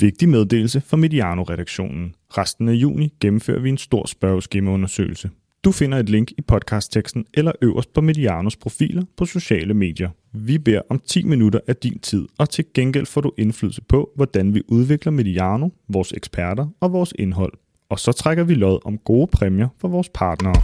[0.00, 2.14] Vigtig meddelelse fra Mediano-redaktionen.
[2.30, 5.30] Resten af juni gennemfører vi en stor spørgeskemaundersøgelse.
[5.64, 10.10] Du finder et link i podcastteksten eller øverst på Medianos profiler på sociale medier.
[10.32, 14.10] Vi beder om 10 minutter af din tid, og til gengæld får du indflydelse på,
[14.16, 17.52] hvordan vi udvikler Mediano, vores eksperter og vores indhold.
[17.90, 20.54] Og så trækker vi lod om gode præmier for vores partnere.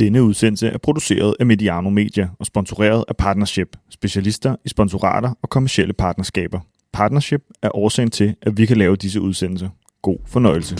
[0.00, 5.50] Denne udsendelse er produceret af Mediano Media og sponsoreret af Partnership, specialister i sponsorater og
[5.50, 6.60] kommersielle partnerskaber.
[6.92, 9.68] Partnership er årsagen til, at vi kan lave disse udsendelser.
[10.02, 10.76] God fornøjelse.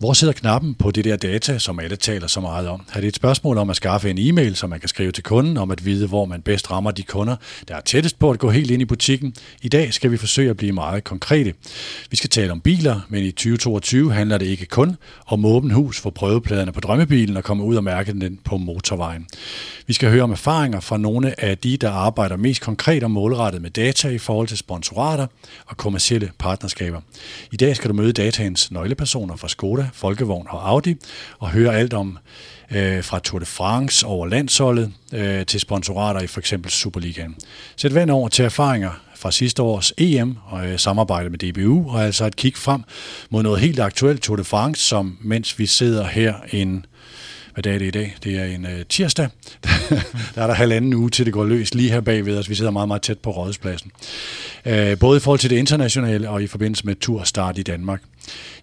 [0.00, 2.82] Hvor sidder knappen på det der data, som alle taler så meget om?
[2.94, 5.56] Er det et spørgsmål om at skaffe en e-mail, som man kan skrive til kunden,
[5.56, 7.36] om at vide, hvor man bedst rammer de kunder,
[7.68, 9.34] der er tættest på at gå helt ind i butikken?
[9.62, 11.54] I dag skal vi forsøge at blive meget konkrete.
[12.10, 16.00] Vi skal tale om biler, men i 2022 handler det ikke kun om åben hus
[16.00, 19.26] for prøvepladerne på drømmebilen og komme ud og mærke den på motorvejen.
[19.86, 23.62] Vi skal høre om erfaringer fra nogle af de, der arbejder mest konkret og målrettet
[23.62, 25.26] med data i forhold til sponsorater
[25.66, 27.00] og kommersielle partnerskaber.
[27.52, 30.96] I dag skal du møde dataens nøglepersoner fra Skoda, Folkevogn og Audi
[31.38, 32.18] og høre alt om
[32.70, 37.36] øh, fra Tour de France over landsholdet øh, til sponsorater i for eksempel Superligaen.
[37.76, 42.04] Sæt vand over til erfaringer fra sidste års EM og øh, samarbejde med DBU, og
[42.04, 42.82] altså et kig frem
[43.30, 46.86] mod noget helt aktuelt Tour de France, som mens vi sidder her en
[47.54, 48.16] hvad dag er det i dag?
[48.24, 49.28] Det er en øh, tirsdag.
[50.34, 52.50] der er der halvanden uge til det går løs lige her bagved os.
[52.50, 53.90] Vi sidder meget, meget tæt på rådspladsen.
[54.66, 58.02] Øh, både i forhold til det internationale og i forbindelse med turstart i Danmark.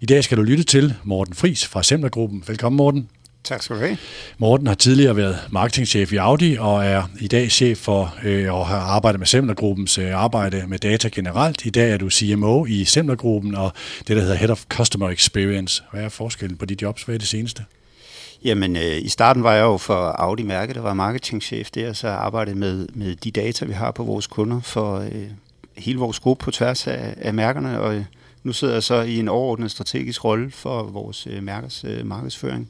[0.00, 2.44] I dag skal du lytte til Morten Fris fra Semlergruppen.
[2.46, 3.08] Velkommen Morten.
[3.44, 3.98] Tak skal du have.
[4.38, 8.66] Morten har tidligere været marketingchef i Audi og er i dag chef for øh, og
[8.66, 11.64] har arbejdet med Semlergruppens øh, arbejde med data generelt.
[11.64, 13.72] I dag er du CMO i Semlergruppen og
[14.08, 15.82] det, der hedder Head of Customer Experience.
[15.92, 17.02] Hvad er forskellen på de jobs?
[17.02, 17.64] Hvad er det seneste?
[18.44, 22.58] Jamen, øh, i starten var jeg jo for Audi-mærket, der var marketingchef der, så arbejdede
[22.58, 25.28] med, med de data, vi har på vores kunder for øh,
[25.76, 28.04] hele vores gruppe på tværs af, af mærkerne, og øh,
[28.48, 32.68] nu sidder jeg så i en overordnet strategisk rolle for vores øh, mærkers øh, markedsføring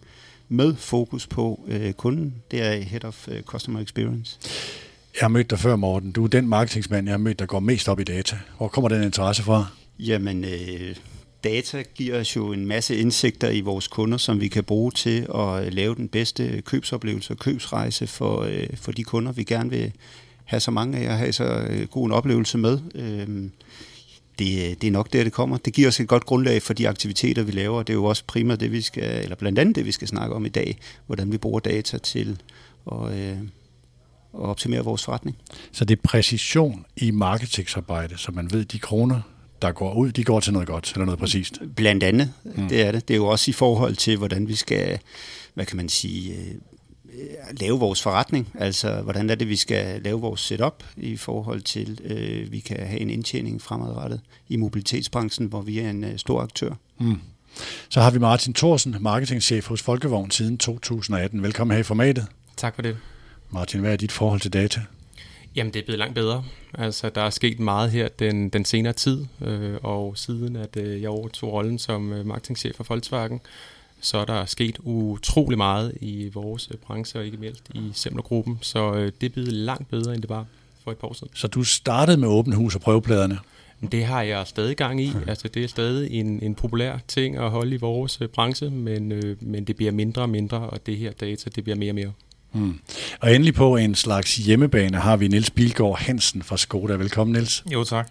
[0.48, 2.34] med fokus på øh, kunden.
[2.50, 4.38] Det er Head of øh, Customer Experience.
[5.14, 6.12] Jeg har mødt dig før, Morten.
[6.12, 8.38] Du er den marketingsmand, jeg har mødt, der går mest op i data.
[8.56, 9.66] Hvor kommer den interesse fra?
[9.98, 10.96] Jamen, øh,
[11.44, 15.26] data giver os jo en masse indsigter i vores kunder, som vi kan bruge til
[15.34, 19.92] at lave den bedste købsoplevelse og købsrejse for, øh, for de kunder, vi gerne vil
[20.44, 22.78] have så mange af og have så øh, god en oplevelse med.
[22.94, 23.50] Øh,
[24.38, 25.56] det, det er nok der, det kommer.
[25.56, 27.82] Det giver os et godt grundlag for de aktiviteter, vi laver.
[27.82, 30.34] Det er jo også primært det, vi skal, eller blandt andet det, vi skal snakke
[30.34, 32.42] om i dag, hvordan vi bruger data til
[32.92, 33.38] at, øh,
[34.34, 35.36] at optimere vores forretning.
[35.72, 39.20] Så det er præcision i marketingsarbejde, så man ved, de kroner,
[39.62, 41.58] der går ud, de går til noget godt, eller noget præcist.
[41.76, 42.68] Blandt andet, mm.
[42.68, 43.08] det er det.
[43.08, 44.98] Det er jo også i forhold til, hvordan vi skal,
[45.54, 46.54] hvad kan man sige, øh,
[47.60, 48.48] lave vores forretning.
[48.58, 52.86] Altså, hvordan er det, vi skal lave vores setup i forhold til, øh, vi kan
[52.86, 56.70] have en indtjening fremadrettet i mobilitetsbranchen, hvor vi er en øh, stor aktør.
[56.98, 57.20] Mm.
[57.88, 61.42] Så har vi Martin Thorsen, marketingchef hos Folkevogn siden 2018.
[61.42, 62.26] Velkommen her i formatet.
[62.56, 62.96] Tak for det.
[63.50, 64.80] Martin, hvad er dit forhold til data?
[65.56, 66.44] Jamen, det er blevet langt bedre.
[66.74, 71.02] Altså, der er sket meget her den, den senere tid, øh, og siden at øh,
[71.02, 73.40] jeg overtog rollen som øh, marketingchef for Volkswagen,
[74.00, 78.58] så er der sket utrolig meget i vores øh, branche, og ikke mindst i Semlergruppen,
[78.60, 80.46] så øh, det er blevet langt bedre, end det var
[80.84, 81.32] for et par år siden.
[81.34, 83.38] Så du startede med åben hus og prøvepladerne?
[83.92, 85.12] Det har jeg stadig gang i.
[85.26, 89.12] Altså, det er stadig en, en populær ting at holde i vores øh, branche, men,
[89.12, 91.94] øh, men det bliver mindre og mindre, og det her data, det bliver mere og
[91.94, 92.12] mere.
[92.52, 92.78] Mm.
[93.20, 96.94] Og endelig på en slags hjemmebane har vi Niels Bilgaard Hansen fra Skoda.
[96.94, 97.64] Velkommen, Niels.
[97.72, 98.08] Jo, tak.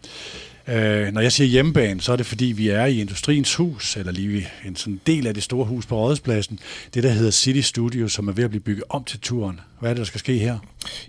[0.67, 4.11] Øh, når jeg siger hjemmebane, så er det fordi, vi er i Industriens Hus, eller
[4.11, 6.59] lige en sådan del af det store hus på Rådhuspladsen,
[6.93, 9.59] det der hedder City Studio, som er ved at blive bygget om til turen.
[9.79, 10.57] Hvad er det, der skal ske her?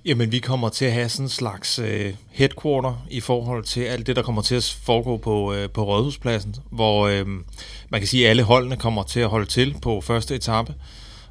[0.04, 4.06] Jamen, vi kommer til at have sådan en slags øh, headquarter i forhold til alt
[4.06, 7.26] det, der kommer til at foregå på, øh, på Rådhuspladsen, hvor øh,
[7.88, 10.74] man kan sige, at alle holdene kommer til at holde til på første etape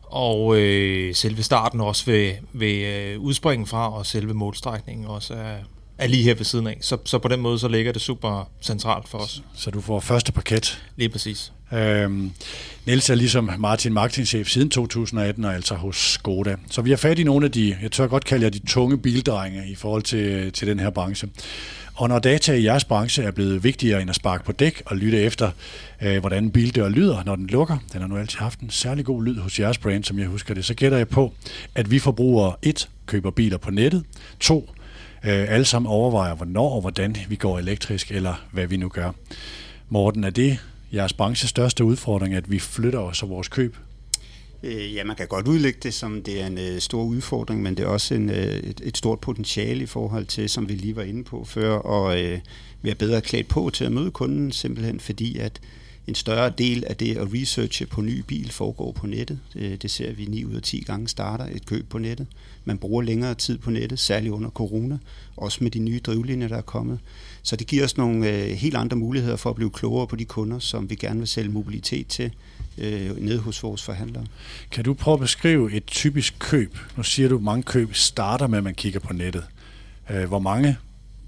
[0.04, 5.56] og øh, selve starten også ved, ved øh, udspringen fra, og selve målstrækningen også er,
[5.98, 6.78] er lige her ved siden af.
[6.82, 9.44] Så, så på den måde så ligger det super centralt for os.
[9.56, 10.84] Så du får første parket?
[10.96, 11.52] Lige præcis.
[11.74, 12.32] Øhm,
[12.86, 16.56] Niels er ligesom Martin marketingchef siden 2018 og altså hos Skoda.
[16.72, 18.98] Så vi har fat i nogle af de, jeg tør godt kalde jer de tunge
[18.98, 21.30] bildrenge i forhold til, til den her branche.
[21.96, 24.98] Og når data i jeres branche er blevet vigtigere end at sparke på dæk og
[24.98, 25.52] lytte efter,
[26.02, 29.24] øh, hvordan bildør lyder, når den lukker, den har nu altid haft en særlig god
[29.24, 31.34] lyd hos jeres brand, som jeg husker det, så gætter jeg på,
[31.76, 34.04] at vi forbrugere et køber biler på nettet,
[34.40, 34.77] to øh,
[35.24, 39.12] Øh, alle sammen overvejer, hvornår og hvordan vi går elektrisk, eller hvad vi nu gør.
[39.90, 40.60] Morten, er det
[40.94, 43.76] jeres branches største udfordring, at vi flytter os og vores køb?
[44.64, 47.78] Øh, ja, man kan godt udlægge det som, det er en øh, stor udfordring, men
[47.78, 50.96] det er også en, øh, et, et stort potentiale i forhold til, som vi lige
[50.96, 52.40] var inde på før, og øh,
[52.82, 55.62] være bedre klædt på til at møde kunden, simpelthen fordi, at
[56.08, 59.40] en større del af det at researche på ny bil foregår på nettet.
[59.54, 62.28] Det, det ser vi 9 ud af 10 gange starter et køb på nettet.
[62.68, 64.98] Man bruger længere tid på nettet, særligt under corona,
[65.38, 67.00] også med de nye drivlinjer, der er kommet.
[67.44, 70.26] Så det giver os nogle øh, helt andre muligheder for at blive klogere på de
[70.26, 72.32] kunder, som vi gerne vil sælge mobilitet til
[72.78, 74.26] øh, nede hos vores forhandlere.
[74.72, 76.78] Kan du prøve at beskrive et typisk køb?
[76.98, 79.44] Nu siger du, at mange køb starter med, at man kigger på nettet.
[80.10, 80.78] Øh, hvor mange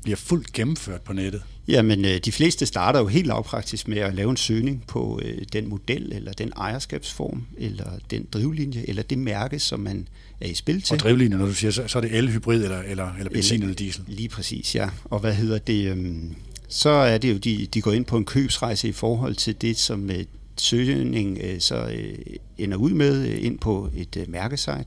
[0.03, 1.41] bliver fuldt gennemført på nettet?
[1.67, 5.37] Jamen, øh, de fleste starter jo helt lavpraktisk med at lave en søgning på øh,
[5.53, 10.07] den model, eller den ejerskabsform, eller den drivlinje, eller det mærke, som man
[10.41, 10.93] er i spil til.
[10.93, 13.75] Og drivlinje, når du siger, så, er det el-hybrid, eller, eller, eller benzin eller, eller
[13.75, 14.03] diesel?
[14.07, 14.89] Lige præcis, ja.
[15.05, 15.91] Og hvad hedder det?
[15.91, 16.35] Øhm,
[16.67, 19.77] så er det jo, de, de går ind på en købsrejse i forhold til det,
[19.77, 20.25] som øh,
[20.57, 21.91] søgning øh, så
[22.57, 24.85] ender ud med ind på et mærkesite.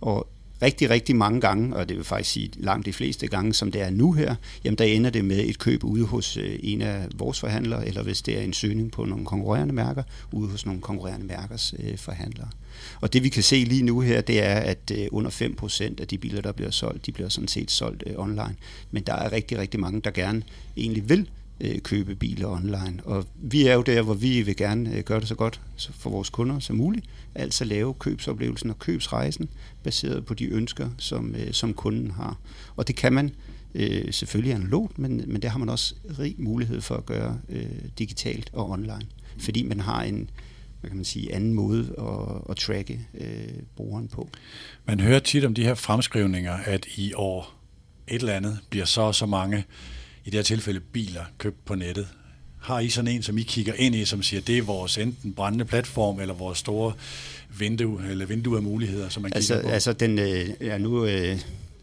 [0.00, 0.28] Og
[0.62, 3.82] rigtig, rigtig mange gange, og det vil faktisk sige langt de fleste gange, som det
[3.82, 7.06] er nu her, jamen der ender det med et køb ude hos øh, en af
[7.14, 10.80] vores forhandlere, eller hvis det er en søgning på nogle konkurrerende mærker, ude hos nogle
[10.80, 12.48] konkurrerende mærkers øh, forhandlere.
[13.00, 16.08] Og det vi kan se lige nu her, det er, at øh, under 5% af
[16.08, 18.56] de biler, der bliver solgt, de bliver sådan set solgt online.
[18.90, 20.42] Men der er rigtig, rigtig mange, der gerne
[20.76, 21.28] egentlig vil
[21.82, 23.00] købe biler online.
[23.04, 26.30] Og vi er jo der, hvor vi vil gerne gøre det så godt for vores
[26.30, 27.06] kunder som muligt.
[27.34, 29.48] Altså lave købsoplevelsen og købsrejsen
[29.82, 32.38] baseret på de ønsker, som, øh, som kunden har.
[32.76, 33.34] Og det kan man
[33.74, 37.66] øh, selvfølgelig analogt, men, men det har man også rig mulighed for at gøre øh,
[37.98, 39.06] digitalt og online.
[39.38, 40.30] Fordi man har en,
[40.80, 44.28] hvad kan man sige, anden måde at, at tracke øh, brugeren på.
[44.86, 47.54] Man hører tit om de her fremskrivninger, at i år
[48.08, 49.64] et eller andet bliver så så mange
[50.24, 52.08] i det her tilfælde biler købt på nettet.
[52.62, 55.32] Har I sådan en, som I kigger ind i, som siger, det er vores enten
[55.32, 56.92] brændende platform, eller vores store
[57.58, 59.74] vindue, eller vindue af muligheder, som man altså, kigger på?
[59.74, 61.38] Altså, den, øh, ja, nu øh,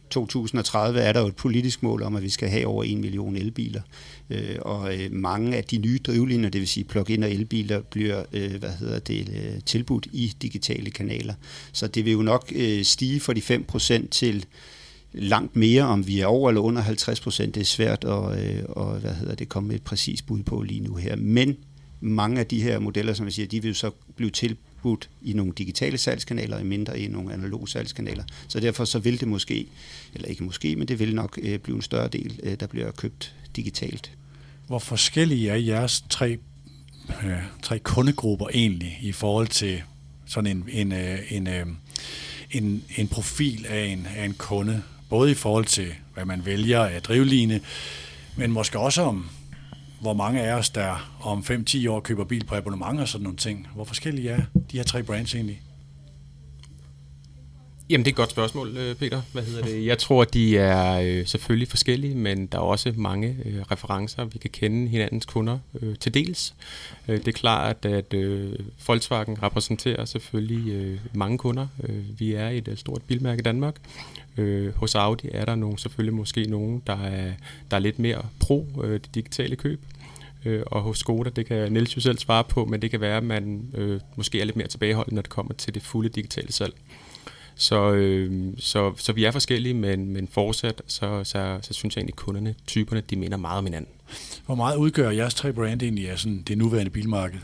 [0.10, 3.36] 2030 er der jo et politisk mål om, at vi skal have over en million
[3.36, 3.82] elbiler.
[4.30, 8.24] Øh, og øh, mange af de nye drivlinjer, det vil sige plug-in og elbiler, bliver
[8.34, 11.34] øh, hvad hedder det, øh, tilbudt i digitale kanaler.
[11.72, 13.42] Så det vil jo nok øh, stige fra de
[14.02, 14.46] 5% til
[15.14, 17.56] langt mere, om vi er over eller under 50 procent.
[17.56, 20.62] Det er svært at øh, og, hvad hedder det, komme med et præcist bud på
[20.62, 21.16] lige nu her.
[21.16, 21.58] Men
[22.02, 25.54] mange af de her modeller, som jeg siger, de vil så blive tilbudt i nogle
[25.58, 28.24] digitale salgskanaler, og mindre i nogle analoge salgskanaler.
[28.48, 29.66] Så derfor så vil det måske,
[30.14, 32.92] eller ikke måske, men det vil nok øh, blive en større del, øh, der bliver
[32.92, 34.12] købt digitalt.
[34.68, 36.38] Hvor forskellige er jeres tre,
[37.24, 37.32] øh,
[37.64, 39.82] tre kundegrupper egentlig i forhold til
[40.26, 41.66] sådan en, en, øh, en, øh,
[42.52, 44.84] en, en profil af en, af en kunde?
[45.10, 47.62] Både i forhold til, hvad man vælger af drivline,
[48.36, 49.30] men måske også om,
[50.02, 53.38] hvor mange af os, der om 5-10 år køber bil på abonnement og sådan nogle
[53.38, 53.68] ting.
[53.76, 54.42] Hvor forskellige er
[54.72, 55.62] de her tre brands egentlig?
[57.90, 59.22] Jamen, det er et godt spørgsmål, øh, Peter.
[59.34, 59.86] Hvad hedder det?
[59.86, 64.26] Jeg tror, de er øh, selvfølgelig forskellige, men der er også mange øh, referencer.
[64.26, 66.54] Vi kan kende hinandens kunder øh, til dels.
[67.08, 68.54] Øh, det er klart, at øh,
[68.88, 71.68] Volkswagen repræsenterer selvfølgelig øh, mange kunder.
[71.84, 73.76] Øh, vi er et øh, stort bilmærke i Danmark.
[74.38, 77.32] Øh, hos Audi er der nogle, selvfølgelig måske nogen, der er,
[77.72, 79.82] der er lidt mere pro øh, det digitale køb.
[80.46, 83.18] Øh, og hos Skoda, det kan Niels jo selv svare på, men det kan være,
[83.18, 86.52] at man øh, måske er lidt mere tilbageholdende, når det kommer til det fulde digitale
[86.52, 86.74] salg.
[87.60, 92.02] Så, øh, så, så vi er forskellige, men, men fortsat, så, så, så synes jeg
[92.02, 93.92] egentlig, at kunderne, typerne, de minder meget om hinanden.
[94.46, 97.40] Hvor meget udgør jeres tre brand egentlig af sådan det nuværende bilmarked?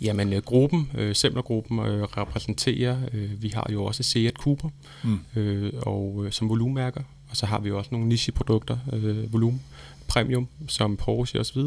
[0.00, 4.68] Jamen, øh, gruppen, øh, Semler-gruppen, øh, repræsenterer, øh, vi har jo også Seat Cooper,
[5.04, 5.18] mm.
[5.36, 9.62] øh, og øh, som volumenmærker, og så har vi jo også nogle niche-produkter, øh, volumen,
[10.08, 11.60] premium, som Porsche osv.,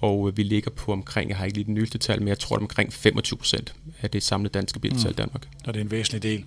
[0.00, 2.38] og øh, vi ligger på omkring, jeg har ikke lige den nyeste tal, men jeg
[2.38, 5.16] tror det omkring 25 procent af det samlede danske bilsalg i mm.
[5.16, 5.48] Danmark.
[5.64, 6.44] Og det er en væsentlig del.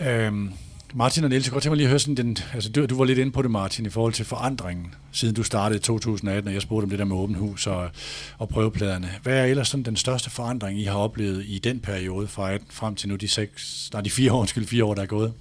[0.00, 0.52] Øhm,
[0.94, 2.96] Martin og Niels, jeg godt tænke mig lige at høre sådan, den, altså du, du
[2.96, 6.48] var lidt inde på det, Martin, i forhold til forandringen, siden du startede i 2018,
[6.48, 7.90] og jeg spurgte om det der med åben hus og,
[8.38, 9.10] og prøvepladerne.
[9.22, 12.68] Hvad er ellers sådan den største forandring, I har oplevet i den periode, fra 18
[12.70, 15.32] frem til nu de, seks, nej, de fire år, undskyld, fire år, der er gået?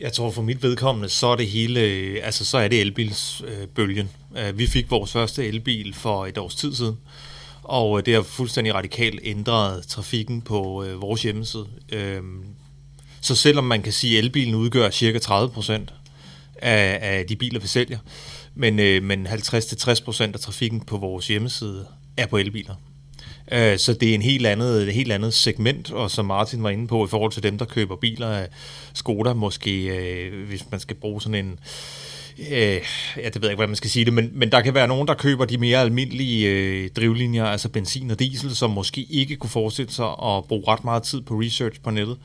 [0.00, 1.80] Jeg tror for mit vedkommende, så er det hele,
[2.22, 4.08] altså så er det elbilsbølgen.
[4.38, 6.96] Øh, vi fik vores første elbil for et års tid siden,
[7.62, 11.66] og øh, det har fuldstændig radikalt ændret trafikken på øh, vores hjemmeside.
[11.92, 12.22] Øh,
[13.20, 15.94] så selvom man kan sige, at elbilen udgør cirka 30 procent
[16.56, 17.98] af, af de biler, vi sælger,
[18.54, 21.86] men, øh, men 50-60 procent af trafikken på vores hjemmeside
[22.16, 22.74] er på elbiler.
[23.52, 26.70] Øh, så det er en helt andet, et helt andet segment, og som Martin var
[26.70, 28.48] inde på, i forhold til dem, der køber biler af
[28.94, 31.58] Skoda, måske, øh, hvis man skal bruge sådan en
[32.38, 32.80] øh,
[33.16, 34.88] ja, det ved jeg ikke, hvordan man skal sige det, men, men der kan være
[34.88, 39.36] nogen, der køber de mere almindelige øh, drivlinjer, altså benzin og diesel, som måske ikke
[39.36, 42.18] kunne forestille sig at bruge ret meget tid på research på nettet.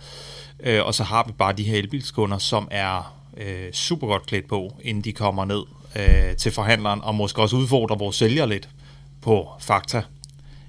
[0.63, 4.47] Øh, og så har vi bare de her elbilskunder, som er øh, super godt klædt
[4.47, 5.63] på, inden de kommer ned
[5.95, 8.69] øh, til forhandleren, og måske også udfordrer vores sælger lidt
[9.21, 10.01] på fakta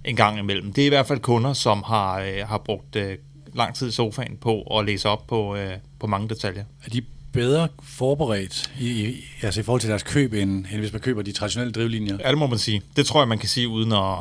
[0.05, 0.73] en gang imellem.
[0.73, 3.19] Det er i hvert fald kunder, som har, øh, har brugt øh,
[3.55, 6.65] lang tid i sofaen på at læse op på, øh, på mange detaljer.
[6.85, 7.03] Er de
[7.37, 11.23] bedre forberedt i, i, altså i forhold til deres køb, end, end hvis man køber
[11.23, 12.19] de traditionelle drivlinjer?
[12.21, 12.83] Ja, det må man sige.
[12.97, 14.19] Det tror jeg, man kan sige, uden at,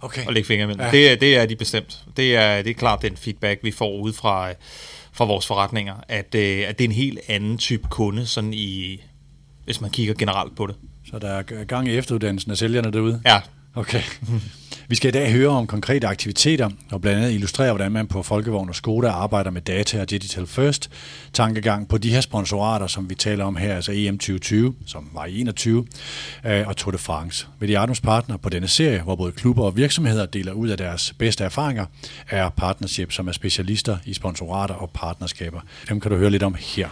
[0.00, 0.26] okay.
[0.26, 0.84] at lægge fingre imellem.
[0.84, 0.90] Ja.
[0.90, 2.04] Det, det er de bestemt.
[2.16, 4.52] Det er, det er klart den feedback, vi får ud fra,
[5.12, 9.00] fra vores forretninger, at, øh, at det er en helt anden type kunde, sådan i,
[9.64, 10.74] hvis man kigger generelt på det.
[11.10, 13.20] Så der er gang i efteruddannelsen af sælgerne derude?
[13.26, 13.40] Ja.
[13.74, 14.02] Okay.
[14.88, 18.22] Vi skal i dag høre om konkrete aktiviteter og blandt andet illustrere, hvordan man på
[18.22, 20.90] Folkevogn og Skoda arbejder med data og digital first.
[21.32, 25.26] Tankegang på de her sponsorater, som vi taler om her, altså EM 2020, som var
[25.26, 25.86] i 21,
[26.46, 27.46] øh, og Tour de France.
[27.58, 31.44] Medianums partner på denne serie, hvor både klubber og virksomheder deler ud af deres bedste
[31.44, 31.86] erfaringer,
[32.30, 35.60] er Partnership, som er specialister i sponsorater og partnerskaber.
[35.88, 36.88] Dem kan du høre lidt om her.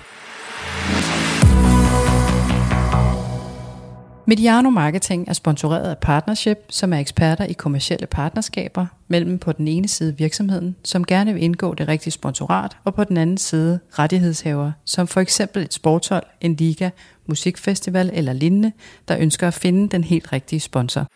[4.27, 9.69] Mediano Marketing er sponsoreret af Partnership, som er eksperter i kommersielle partnerskaber mellem på den
[9.69, 13.81] ene side virksomheden, som gerne vil indgå det rigtige sponsorat, og på den anden side
[13.99, 16.91] rettighedshaver, som for eksempel et sporthold, en liga,
[17.27, 18.73] musikfestival eller lignende,
[19.09, 21.07] der ønsker at finde den helt rigtige sponsor.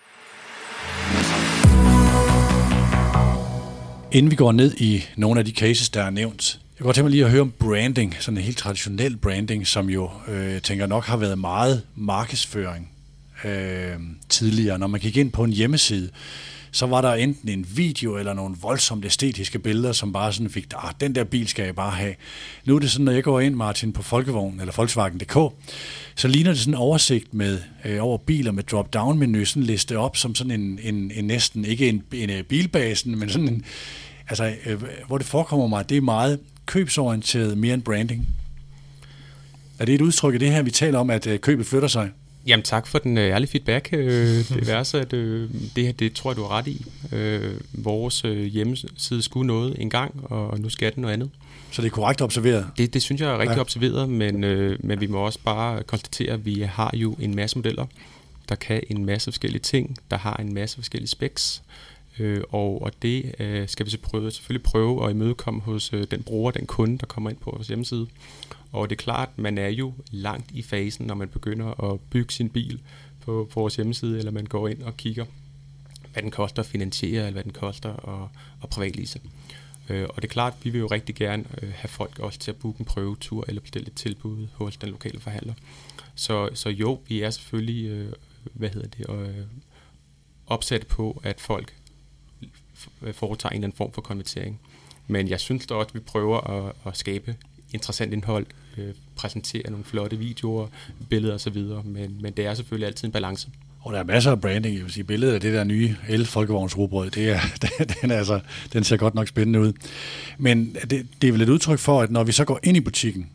[4.12, 7.04] Inden vi går ned i nogle af de cases, der er nævnt, jeg går til
[7.04, 10.86] mig lige at høre om branding, sådan en helt traditionel branding, som jo, øh, tænker
[10.86, 12.95] nok har været meget markedsføring
[13.44, 13.96] øh,
[14.28, 14.78] tidligere.
[14.78, 16.10] Når man gik ind på en hjemmeside,
[16.70, 20.66] så var der enten en video eller nogle voldsomt æstetiske billeder, som bare sådan fik,
[20.76, 22.14] ah, den der bil skal jeg bare have.
[22.64, 25.54] Nu er det sådan, når jeg går ind, Martin, på Folkevogn eller Volkswagen.dk,
[26.16, 30.16] så ligner det sådan en oversigt med øh, over biler med drop-down-menu, sådan liste op
[30.16, 33.64] som sådan en, en, en næsten, ikke en, en, en bilbasen, men sådan en,
[34.28, 38.28] altså, øh, hvor det forekommer mig, det er meget købsorienteret mere end branding.
[39.78, 42.10] Er det et udtryk af det her, vi taler om, at øh, købet flytter sig?
[42.46, 43.88] Jamen tak for den øh, ærlige feedback.
[43.92, 44.08] Øh,
[44.48, 46.86] det er så, at øh, det, det tror jeg, du har ret i.
[47.72, 48.20] Vores
[48.52, 51.30] hjemmeside skulle noget en gang, og nu skal den noget andet.
[51.70, 52.66] Så det er korrekt observeret?
[52.78, 53.60] Det, det synes jeg er rigtig ja.
[53.60, 54.40] observeret, men,
[54.80, 57.86] men vi må også bare konstatere, at vi har jo en masse modeller,
[58.48, 61.62] der kan en masse forskellige ting, der har en masse forskellige specs.
[62.18, 66.06] Øh, og, og det øh, skal vi så prøve, selvfølgelig prøve at imødekomme hos øh,
[66.10, 68.06] den bruger, den kunde, der kommer ind på vores hjemmeside.
[68.72, 72.32] Og det er klart, man er jo langt i fasen, når man begynder at bygge
[72.32, 72.80] sin bil
[73.20, 75.24] på, på vores hjemmeside, eller man går ind og kigger,
[76.12, 78.28] hvad den koster at finansiere, eller hvad den koster at,
[78.62, 79.20] at privatlise.
[79.88, 82.50] Øh, og det er klart, vi vil jo rigtig gerne øh, have folk også til
[82.50, 85.54] at booke en prøvetur, eller bestille et tilbud hos den lokale forhandler.
[86.14, 88.12] Så, så jo, vi er selvfølgelig, øh,
[88.52, 89.46] hvad hedder det, øh,
[90.46, 91.74] opsat på, at folk
[93.12, 94.60] foretager en eller anden form for konvertering.
[95.06, 97.36] Men jeg synes da også, at vi prøver at, at skabe
[97.76, 98.46] interessant indhold,
[98.78, 100.66] øh, præsentere nogle flotte videoer,
[101.08, 103.48] billeder osv., men, men det er selvfølgelig altid en balance.
[103.80, 104.76] Og der er masser af branding.
[104.76, 107.40] Jeg vil sige, billedet af det der nye el-folkevognsrugbrød, det er,
[108.00, 108.40] den, er altså,
[108.72, 109.72] den ser godt nok spændende ud.
[110.38, 112.80] Men det, det er vel et udtryk for, at når vi så går ind i
[112.80, 113.30] butikken,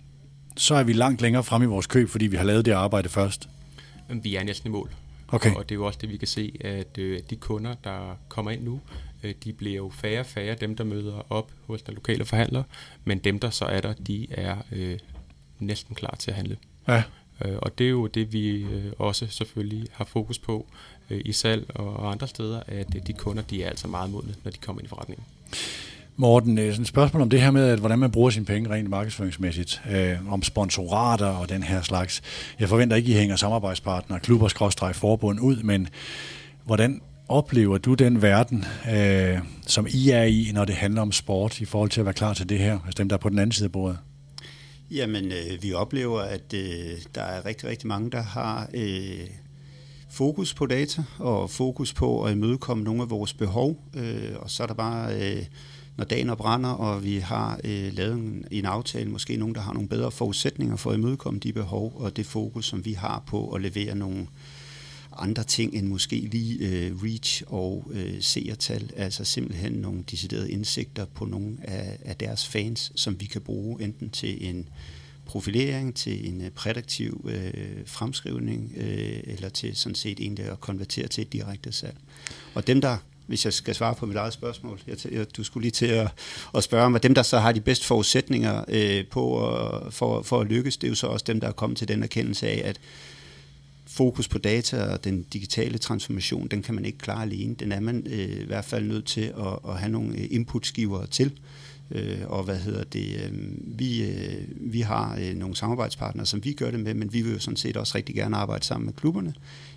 [0.58, 3.10] så er vi langt længere frem i vores køb, fordi vi har lavet det arbejde
[3.10, 3.50] først.
[4.10, 4.90] Vi er næsten i mål.
[5.28, 5.56] Okay.
[5.56, 8.52] Og det er jo også det, vi kan se, at øh, de kunder, der kommer
[8.52, 8.80] ind nu,
[9.44, 12.64] de bliver jo færre og færre, dem der møder op hos den lokale forhandler,
[13.06, 15.00] men dem der så er der, de er øh,
[15.60, 16.58] næsten klar til at handle.
[16.88, 17.04] Ja.
[17.46, 20.66] Øh, og det er jo det, vi øh, også selvfølgelig har fokus på
[21.10, 24.36] øh, i salg og andre steder, at øh, de kunder, de er altså meget modne,
[24.44, 25.26] når de kommer ind i forretningen.
[26.16, 28.70] Morten, øh, sådan et spørgsmål om det her med, at hvordan man bruger sine penge
[28.70, 32.22] rent markedsføringsmæssigt, øh, om sponsorater og den her slags.
[32.60, 35.88] Jeg forventer ikke, I hænger samarbejdspartnere, klubber, skråstrej, forbund ud, men
[36.66, 37.02] hvordan
[37.32, 41.66] oplever du den verden, øh, som I er i, når det handler om sport, i
[41.66, 43.52] forhold til at være klar til det her, altså dem, der er på den anden
[43.52, 43.98] side af bordet?
[44.92, 49.28] Jamen, øh, vi oplever, at øh, der er rigtig, rigtig mange, der har øh,
[50.10, 53.84] fokus på data og fokus på at imødekomme nogle af vores behov.
[53.94, 55.46] Øh, og så er der bare, øh,
[55.98, 59.74] når dagen brænder, og vi har øh, lavet en, en aftale, måske nogen, der har
[59.74, 63.50] nogle bedre forudsætninger for at imødekomme de behov og det fokus, som vi har på
[63.50, 64.28] at levere nogle
[65.22, 71.06] andre ting end måske lige øh, reach og øh, seertal, altså simpelthen nogle deciderede indsigter
[71.06, 74.70] på nogle af, af deres fans, som vi kan bruge enten til en
[75.26, 81.08] profilering, til en øh, prædiktiv øh, fremskrivning, øh, eller til sådan set egentlig at konvertere
[81.08, 81.98] til et direkte salg.
[82.54, 82.98] Og dem, der
[83.32, 84.80] hvis jeg skal svare på mit eget spørgsmål.
[84.88, 86.08] Jeg, jeg, du skulle lige til at,
[86.56, 90.22] at spørge om, at dem, der så har de bedste forudsætninger øh, på at, for,
[90.22, 92.48] for at lykkes, det er jo så også dem, der er kommet til den erkendelse
[92.48, 92.80] af, at
[93.92, 97.56] fokus på data og den digitale transformation, den kan man ikke klare alene.
[97.56, 101.06] Den er man øh, i hvert fald nødt til at, at have nogle øh, inputskiver
[101.06, 101.40] til.
[101.92, 103.22] Øh, og hvad hedder det?
[103.24, 103.34] Øh,
[103.80, 107.34] vi, øh, vi har øh, nogle samarbejdspartnere, som vi gør det med, men vi vil
[107.34, 109.34] jo sådan set også rigtig gerne arbejde sammen med klubberne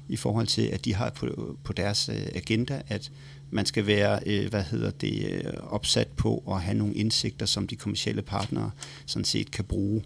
[0.09, 3.11] i forhold til, at de har på, på deres øh, agenda, at
[3.51, 7.67] man skal være øh, hvad hedder det, øh, opsat på at have nogle indsigter, som
[7.67, 8.71] de kommercielle partnere
[9.07, 10.03] sådan set kan bruge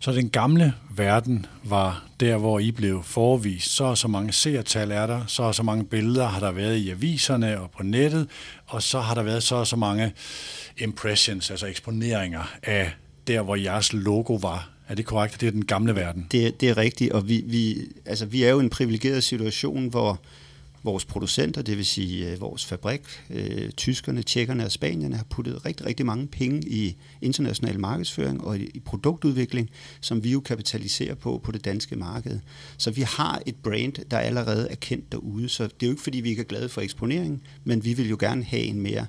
[0.00, 3.70] så den gamle verden var der, hvor I blev forvist.
[3.70, 6.76] Så og så mange seertal er der, så og så mange billeder har der været
[6.76, 8.28] i aviserne og på nettet,
[8.66, 10.12] og så har der været så og så mange
[10.78, 12.92] impressions, altså eksponeringer af
[13.26, 14.68] der, hvor jeres logo var.
[14.88, 15.40] Er det korrekt?
[15.40, 16.26] Det er den gamle verden.
[16.32, 19.88] Det, det er rigtigt, og vi, vi, altså, vi er jo i en privilegeret situation,
[19.88, 20.20] hvor
[20.84, 25.66] vores producenter, det vil sige øh, vores fabrik, øh, tyskerne, tjekkerne og spanierne, har puttet
[25.66, 29.70] rigtig, rigtig mange penge i international markedsføring og i, produktudvikling,
[30.00, 32.40] som vi jo kapitaliserer på på det danske marked.
[32.76, 36.02] Så vi har et brand, der allerede er kendt derude, så det er jo ikke
[36.02, 39.06] fordi, vi ikke er glade for eksponering, men vi vil jo gerne have en mere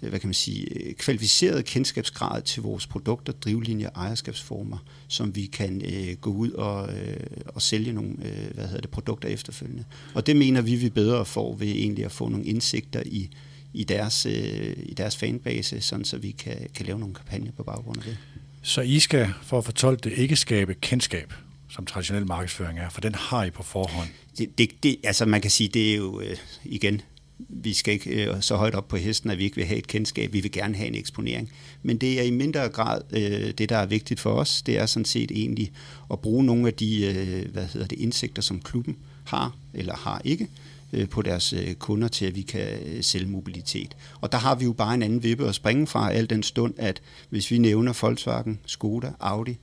[0.00, 5.82] hvad kan man sige, øh, kvalificeret kendskabsgrad til vores produkter, drivlinjer, ejerskabsformer, som vi kan
[5.84, 9.84] øh, gå ud og, øh, og sælge nogle øh, hvad hedder det, produkter efterfølgende.
[10.14, 13.30] Og det mener vi, vi bedre får ved egentlig at få nogle indsigter i,
[13.74, 17.62] i, deres, øh, i deres fanbase, sådan så vi kan, kan lave nogle kampagner på
[17.62, 18.18] baggrund af det.
[18.62, 21.32] Så I skal, for at fortolke det, ikke skabe kendskab,
[21.68, 24.08] som traditionel markedsføring er, for den har I på forhånd.
[24.38, 27.00] Det, det, det, altså man kan sige, det er jo øh, igen
[27.38, 29.86] vi skal ikke øh, så højt op på hesten, at vi ikke vil have et
[29.86, 30.32] kendskab.
[30.32, 31.50] Vi vil gerne have en eksponering.
[31.82, 34.62] Men det er i mindre grad øh, det, der er vigtigt for os.
[34.62, 35.72] Det er sådan set egentlig
[36.12, 40.22] at bruge nogle af de øh, hvad hedder det, indsigter, som klubben har eller har
[40.24, 40.48] ikke
[40.92, 43.96] øh, på deres øh, kunder til, at vi kan øh, sælge mobilitet.
[44.20, 46.74] Og der har vi jo bare en anden vippe at springe fra, al den stund,
[46.78, 49.58] at hvis vi nævner Volkswagen, Skoda, Audi,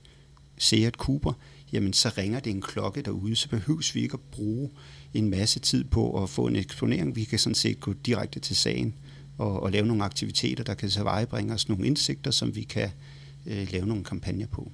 [0.58, 1.32] Seat, Cooper,
[1.72, 4.70] jamen så ringer det en klokke derude, så behøves vi ikke at bruge
[5.14, 7.16] en masse tid på at få en eksponering.
[7.16, 8.94] Vi kan sådan set gå direkte til sagen
[9.38, 12.90] og, og lave nogle aktiviteter, der kan tilvejebringe os nogle indsigter, som vi kan
[13.46, 14.72] øh, lave nogle kampagner på.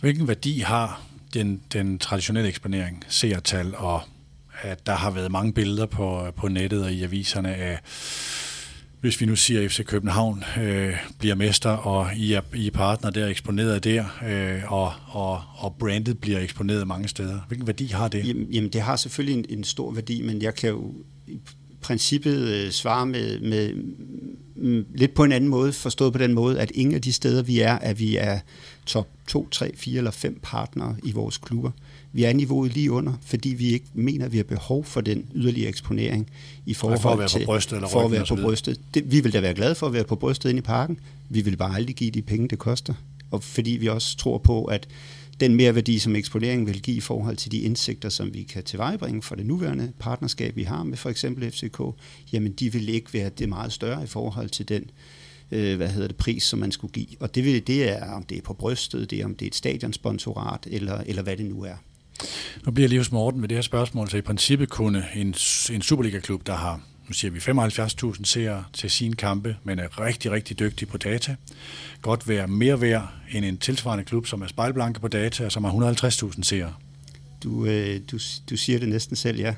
[0.00, 1.02] Hvilken værdi har
[1.34, 4.02] den, den traditionelle eksponering, seertal og
[4.62, 7.78] at der har været mange billeder på, på nettet og i aviserne af
[9.02, 12.70] hvis vi nu siger, at FC København øh, bliver mester, og I er, I er
[12.70, 17.40] partner der eksponeret der, øh, og, og, og brandet bliver eksponeret mange steder.
[17.48, 18.28] Hvilken værdi har det?
[18.28, 20.94] Jamen, jamen det har selvfølgelig en, en stor værdi, men jeg kan jo
[21.26, 21.40] i
[21.80, 23.74] princippet øh, svare med, med
[24.56, 27.42] m, lidt på en anden måde, forstået på den måde, at ingen af de steder,
[27.42, 28.38] vi er, at vi er
[28.86, 31.70] top 2, 3, 4 eller 5 partnere i vores klubber.
[32.12, 35.26] Vi er niveauet lige under, fordi vi ikke mener, at vi har behov for den
[35.34, 36.30] yderligere eksponering
[36.66, 38.80] i forhold for at være til, på brystet eller for at være på brystet.
[38.94, 40.98] Det, vi vil da være glade for at være på brystet inde i parken.
[41.28, 42.94] Vi vil bare aldrig give de penge, det koster.
[43.30, 44.88] Og fordi vi også tror på, at
[45.40, 48.64] den mere værdi, som eksponeringen vil give i forhold til de indsigter, som vi kan
[48.64, 51.80] tilvejebringe for det nuværende partnerskab, vi har med for eksempel FCK,
[52.32, 54.90] jamen de vil ikke være det meget større i forhold til den
[55.50, 57.06] øh, hvad hedder det, pris, som man skulle give.
[57.20, 59.50] Og det, vil, det er, om det er på brystet, det er, om det er
[59.50, 61.76] et stadionsponsorat, eller, eller hvad det nu er.
[62.66, 65.34] Nu bliver jeg lige hos Morten med det her spørgsmål, så i princippet kunne en,
[65.72, 66.80] en Superliga-klub, der har
[67.12, 71.36] nu siger vi 75.000 seere til sine kampe, men er rigtig, rigtig dygtig på data,
[72.02, 75.64] godt være mere værd end en tilsvarende klub, som er spejlblanke på data, og som
[75.64, 76.74] har 150.000 seere.
[77.42, 78.18] Du, øh, du,
[78.50, 79.54] du siger det næsten selv, ja.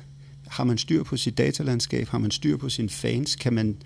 [0.47, 3.77] Har man styr på sit datalandskab, har man styr på sine fans, kan man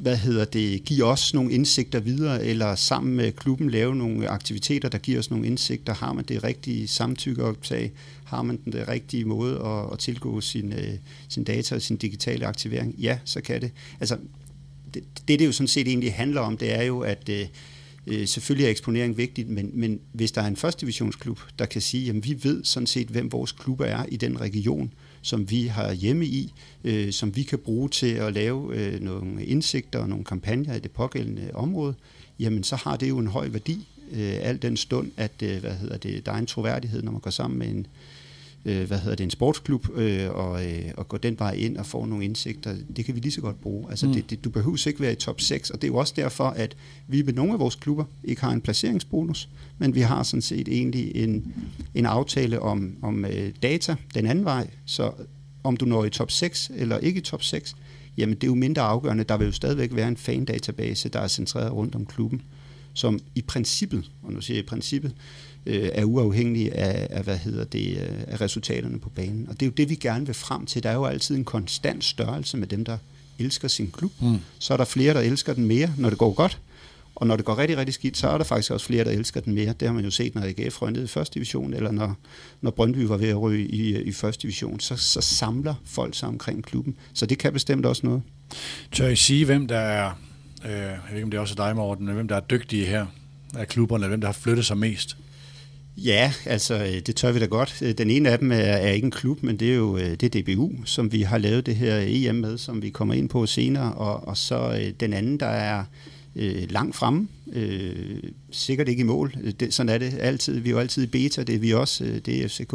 [0.00, 4.88] hvad hedder det, give os nogle indsigter videre, eller sammen med klubben lave nogle aktiviteter,
[4.88, 5.94] der giver os nogle indsigter.
[5.94, 7.92] Har man det rigtige samtykkeoptag?
[8.24, 10.94] Har man den rigtige måde at, at tilgå sin, øh,
[11.28, 12.94] sin data og sin digitale aktivering?
[12.98, 13.70] Ja, så kan det.
[14.00, 14.18] Altså,
[14.94, 17.46] det, det, det jo sådan set egentlig handler om, det er jo, at øh,
[18.06, 21.80] øh, selvfølgelig er eksponering vigtigt, men, men hvis der er en første divisionsklub, der kan
[21.80, 25.66] sige, at vi ved sådan set, hvem vores klubber er i den region, som vi
[25.66, 26.52] har hjemme i,
[26.84, 30.80] øh, som vi kan bruge til at lave øh, nogle indsigter og nogle kampagner i
[30.80, 31.94] det pågældende område,
[32.38, 35.74] jamen så har det jo en høj værdi, øh, al den stund, at øh, hvad
[35.74, 37.86] hedder det, der er en troværdighed, når man går sammen med en,
[38.64, 41.86] øh, hvad hedder det, en sportsklub, øh, og, øh, og går den vej ind og
[41.86, 43.90] får nogle indsigter, det kan vi lige så godt bruge.
[43.90, 44.12] Altså, mm.
[44.12, 46.44] det, det, du behøver ikke være i top 6, og det er jo også derfor,
[46.44, 50.42] at vi med nogle af vores klubber ikke har en placeringsbonus, men vi har sådan
[50.42, 51.54] set egentlig en,
[51.94, 55.12] en aftale om, om øh, data den anden vej, så
[55.64, 57.76] om du når i top 6 eller ikke i top 6,
[58.16, 59.24] jamen det er jo mindre afgørende.
[59.24, 62.42] Der vil jo stadigvæk være en fan-database, der er centreret rundt om klubben,
[62.92, 65.14] som i princippet, og nu siger jeg i princippet,
[65.68, 69.46] øh, er uafhængig af, af, hvad hedder det, øh, af resultaterne på banen.
[69.48, 70.82] Og det er jo det, vi gerne vil frem til.
[70.82, 72.98] Der er jo altid en konstant størrelse med dem, der
[73.38, 74.12] elsker sin klub.
[74.20, 74.38] Mm.
[74.58, 76.60] Så er der flere, der elsker den mere, når det går godt.
[77.14, 79.40] Og når det går rigtig, rigtig skidt, så er der faktisk også flere, der elsker
[79.40, 79.74] den mere.
[79.80, 82.16] Det har man jo set, når AGF røg ned i første division, eller når,
[82.60, 84.80] når Brøndby var ved at ryge i, i første division.
[84.80, 86.96] Så, så samler folk sig omkring klubben.
[87.12, 88.22] Så det kan bestemt også noget.
[88.92, 90.10] Tør I sige, hvem der er,
[90.64, 92.86] øh, jeg ved ikke om det er også dig, Morten, men hvem der er dygtige
[92.86, 93.06] her
[93.54, 95.16] af klubberne, hvem der har flyttet sig mest?
[96.04, 97.82] Ja, altså øh, det tør vi da godt.
[97.82, 100.10] Øh, den ene af dem er, er ikke en klub, men det er jo øh,
[100.10, 103.28] det er DBU, som vi har lavet det her EM med, som vi kommer ind
[103.28, 103.92] på senere.
[103.92, 105.84] Og, og så den anden, der er
[106.36, 107.28] øh, langt fremme.
[107.52, 109.34] Øh, sikkert ikke i mål.
[109.60, 110.58] Det, sådan er det altid.
[110.60, 112.74] Vi er jo altid i beta, det er vi også, det er FCK,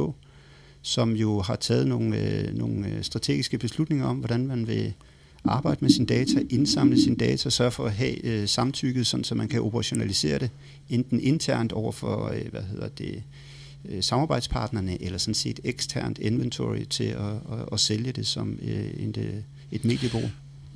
[0.81, 4.93] som jo har taget nogle, øh, nogle strategiske beslutninger om, hvordan man vil
[5.45, 9.35] arbejde med sin data, indsamle sin data, sørge for at have øh, samtykket, sådan, så
[9.35, 10.49] man kan operationalisere det,
[10.89, 13.23] enten internt over for, øh, hvad hedder det,
[13.85, 18.89] øh, samarbejdspartnerne, eller sådan set eksternt inventory til at, at, at sælge det som øh,
[18.97, 19.15] en,
[19.71, 20.29] et mediebrug.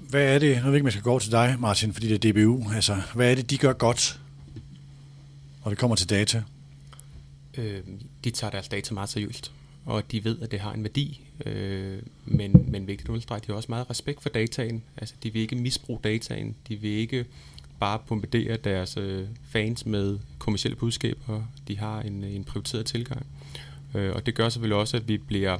[0.10, 2.32] Hvad er det, nu ved ikke, man skal gå til dig, Martin, fordi det er
[2.32, 4.19] DBU, altså, hvad er det, de gør godt,
[5.63, 6.43] når det kommer til data?
[7.58, 7.82] Øh,
[8.23, 9.51] de tager deres data meget seriøst,
[9.88, 13.56] og de ved, at det har en værdi, øh, men, men vigtigt understreget, de har
[13.56, 17.26] også meget respekt for dataen, altså de vil ikke misbruge dataen, de vil ikke
[17.80, 23.26] bare bombardere deres øh, fans med kommersielle budskaber, de har en, en prioriteret tilgang.
[23.93, 25.58] Øh, og det gør selvfølgelig også, at vi bliver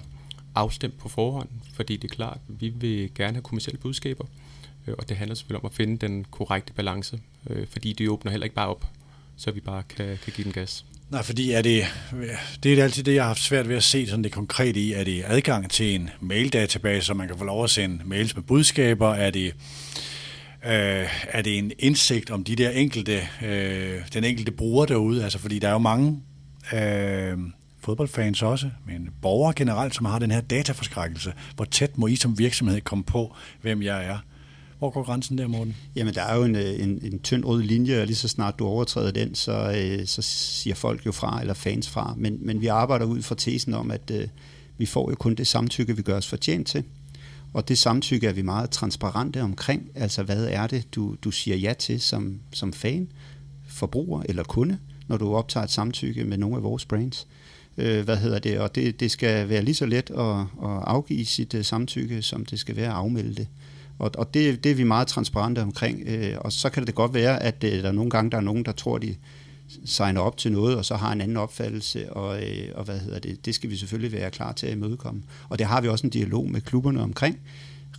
[0.56, 4.26] afstemt på forhånd, fordi det er klart, at vi vil gerne have kommersielle budskaber,
[4.88, 8.32] øh, og det handler selvfølgelig om at finde den korrekte balance, øh, fordi det åbner
[8.32, 8.88] heller ikke bare op,
[9.38, 10.86] så vi bare kan, kan give den gas.
[11.10, 11.86] Nej, fordi er det,
[12.64, 14.94] det er altid det, jeg har haft svært ved at se sådan det konkrete i.
[14.94, 18.44] Er det adgang til en maildatabase, så man kan få lov at sende mails med
[18.44, 19.14] budskaber?
[19.14, 19.46] Er det,
[20.66, 25.24] øh, er det en indsigt om de der enkelte, øh, den enkelte bruger derude?
[25.24, 26.22] Altså, fordi der er jo mange
[26.74, 27.38] øh,
[27.80, 31.34] fodboldfans også, men borgere generelt, som har den her dataforskrækkelse.
[31.56, 34.18] Hvor tæt må I som virksomhed komme på, hvem jeg er?
[34.80, 35.76] Hvor går grænsen der, Morten?
[35.96, 38.60] Jamen, der er jo en, øh, en, en tynd rød linje, og lige så snart
[38.60, 42.14] du overtræder den, så, øh, så siger folk jo fra, eller fans fra.
[42.18, 44.28] Men, men vi arbejder ud fra tesen om, at øh,
[44.78, 46.84] vi får jo kun det samtykke, vi gør os fortjent til.
[47.54, 49.90] Og det samtykke er vi meget transparente omkring.
[49.96, 53.08] Altså, hvad er det, du, du siger ja til som, som fan,
[53.68, 57.28] forbruger eller kunde, når du optager et samtykke med nogle af vores brands?
[57.78, 58.60] Øh, hvad hedder det?
[58.60, 62.46] Og det, det skal være lige så let at, at afgive sit uh, samtykke, som
[62.46, 63.48] det skal være at afmelde det.
[64.00, 66.04] Og, og det, det er vi meget transparente omkring.
[66.06, 68.66] Øh, og så kan det godt være, at øh, der nogle gange, der er nogen,
[68.66, 69.16] der tror, de
[69.86, 73.20] signer op til noget, og så har en anden opfattelse, og, øh, og hvad hedder
[73.20, 75.24] det, det skal vi selvfølgelig være klar til at imødekomme.
[75.50, 77.40] Og det har vi også en dialog med klubberne omkring,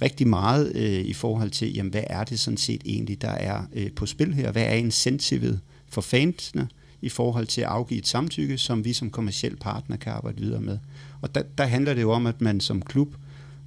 [0.02, 3.62] rigtig meget øh, i forhold til, jamen, hvad er det sådan set egentlig, der er
[3.72, 4.52] øh, på spil her?
[4.52, 6.68] Hvad er incentivet for fansene?
[7.02, 10.60] i forhold til at afgive et samtykke, som vi som kommersiel partner kan arbejde videre
[10.60, 10.78] med.
[11.20, 13.14] Og der, der handler det jo om, at man som klub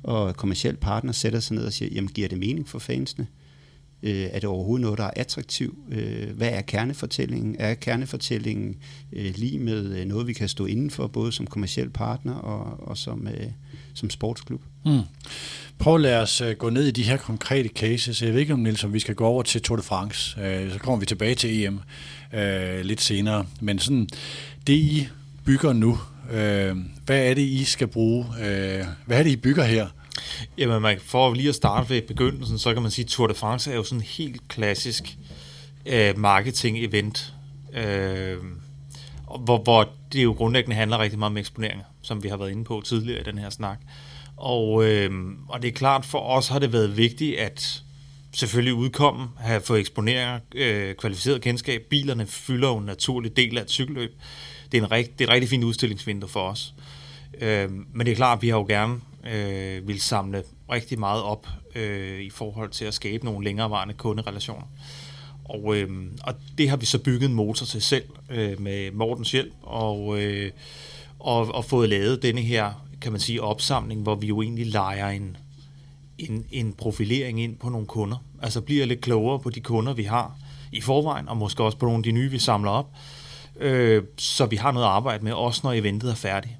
[0.03, 3.27] og kommersiel partner sætter sig ned og siger, jamen giver det mening for fansene?
[4.03, 5.75] Øh, er det overhovedet noget, der er attraktivt?
[5.91, 7.55] Øh, hvad er kernefortællingen?
[7.59, 8.75] Er kernefortællingen
[9.13, 12.87] øh, lige med øh, noget, vi kan stå inden for, både som kommersiel partner og,
[12.87, 13.47] og som, øh,
[13.93, 14.61] som sportsklub?
[14.85, 15.01] Mm.
[15.77, 18.21] Prøv at lade os øh, gå ned i de her konkrete cases.
[18.21, 20.41] Jeg ved ikke om, Niels, om vi skal gå over til Tour de France.
[20.41, 21.79] Øh, så kommer vi tilbage til EM
[22.33, 23.45] øh, lidt senere.
[23.61, 24.07] Men sådan,
[24.67, 25.07] det I
[25.45, 25.97] bygger nu,
[26.31, 28.25] øh, hvad er det, I skal bruge?
[28.39, 29.87] Øh, hvad er det, I bygger her?
[30.57, 33.33] Jamen, man, for lige at starte ved begyndelsen, så kan man sige, at Tour de
[33.33, 35.17] France er jo sådan en helt klassisk
[35.85, 37.33] øh, marketing-event,
[37.73, 38.37] øh,
[39.39, 42.63] hvor, hvor det jo grundlæggende handler rigtig meget om eksponeringer, som vi har været inde
[42.63, 43.79] på tidligere i den her snak.
[44.37, 45.11] Og, øh,
[45.49, 47.83] og det er klart, for os har det været vigtigt, at
[48.35, 51.81] selvfølgelig udkomme, have fået eksponeringer, øh, kvalificeret kendskab.
[51.89, 54.11] Bilerne fylder jo en naturlig del af et cykelløb.
[54.71, 56.73] Det er, en rigt, det er et rigtig fint udstillingsvindue for os.
[57.41, 58.99] Øh, men det er klart, at vi har jo gerne
[59.31, 64.67] øh, vil samle rigtig meget op øh, i forhold til at skabe nogle længerevarende kunderelationer.
[65.45, 65.89] Og, øh,
[66.23, 70.21] og det har vi så bygget en motor til selv øh, med Mortens hjælp, og,
[70.21, 70.51] øh,
[71.19, 75.09] og, og fået lavet denne her, kan man sige, opsamling, hvor vi jo egentlig leger
[75.09, 75.37] en,
[76.17, 78.17] en, en profilering ind på nogle kunder.
[78.41, 80.37] Altså bliver lidt klogere på de kunder, vi har
[80.71, 83.20] i forvejen, og måske også på nogle af de nye, vi samler op, øh,
[84.17, 86.53] så vi har noget at arbejde med, også når eventet er færdigt.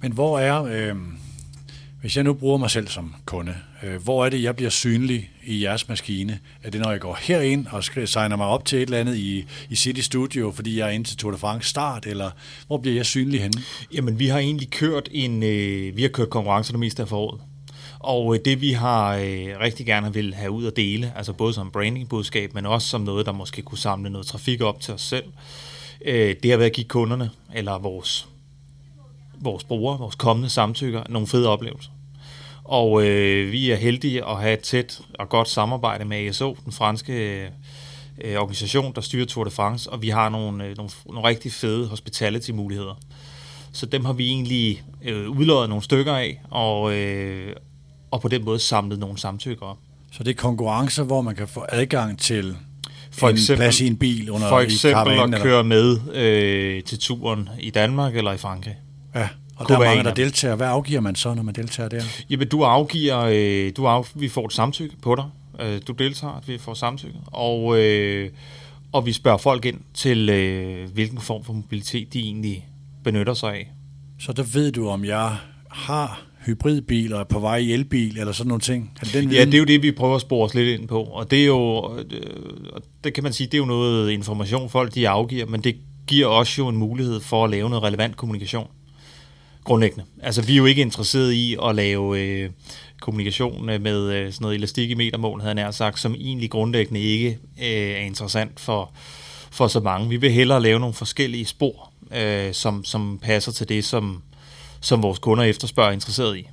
[0.00, 0.96] Men hvor er, øh,
[2.00, 5.30] hvis jeg nu bruger mig selv som kunde, øh, hvor er det, jeg bliver synlig
[5.44, 6.38] i jeres maskine?
[6.62, 9.44] Er det, når jeg går herind og signer mig op til et eller andet i,
[9.70, 12.30] i City Studio, fordi jeg er inde til Tour de France start, eller
[12.66, 13.62] hvor bliver jeg synlig henne?
[13.94, 17.40] Jamen, vi har egentlig kørt en, øh, vi har kørt konkurrencer det meste af foråret.
[17.98, 21.54] Og øh, det vi har øh, rigtig gerne vil have ud at dele, altså både
[21.54, 25.02] som brandingbudskab, men også som noget, der måske kunne samle noget trafik op til os
[25.02, 25.73] selv, øh,
[26.04, 28.28] Øh, det har været at give kunderne, eller vores,
[29.40, 31.90] vores brugere, vores kommende samtykker, nogle fede oplevelser.
[32.64, 36.72] Og øh, vi er heldige at have et tæt og godt samarbejde med ASO, den
[36.72, 37.42] franske
[38.24, 41.52] øh, organisation, der styrer Tour de France, og vi har nogle, øh, nogle, nogle rigtig
[41.52, 42.94] fede hospitality-muligheder.
[43.72, 47.56] Så dem har vi egentlig øh, udlået nogle stykker af, og, øh,
[48.10, 49.78] og på den måde samlet nogle samtykker op.
[50.12, 52.56] Så det er konkurrencer, hvor man kan få adgang til
[53.18, 55.42] for en eksempel, plads i en bil under For eksempel at eller?
[55.42, 58.76] køre med øh, til turen i Danmark eller i Frankrig.
[59.14, 60.56] Ja, og der er mange, der deltager.
[60.56, 62.02] Hvad afgiver man så, når man deltager der?
[62.30, 65.24] Jamen, du afgiver, øh, du af, vi får et samtykke på dig.
[65.60, 67.18] Øh, du deltager, vi får samtykke.
[67.26, 68.30] Og, øh,
[68.92, 72.68] og vi spørger folk ind til, øh, hvilken form for mobilitet de egentlig
[73.04, 73.72] benytter sig af.
[74.18, 75.36] Så der ved du, om jeg
[75.70, 78.92] har hybridbil og er på vej i elbil eller sådan nogle ting?
[79.00, 80.88] Er det den ja, det er jo det, vi prøver at spore os lidt ind
[80.88, 81.02] på.
[81.02, 82.20] Og det er jo, øh,
[83.04, 85.76] det kan man sige, det er jo noget information, folk de afgiver, men det
[86.06, 88.66] giver også jo en mulighed for at lave noget relevant kommunikation.
[89.64, 90.04] Grundlæggende.
[90.22, 92.50] Altså, vi er jo ikke interesseret i at lave øh,
[93.00, 97.00] kommunikation med øh, sådan noget elastik i metermål, havde jeg nær sagt, som egentlig grundlæggende
[97.00, 98.90] ikke øh, er interessant for,
[99.50, 100.08] for så mange.
[100.08, 104.22] Vi vil hellere lave nogle forskellige spor, øh, som, som passer til det, som,
[104.84, 106.48] som vores kunder efterspørger er interesseret i.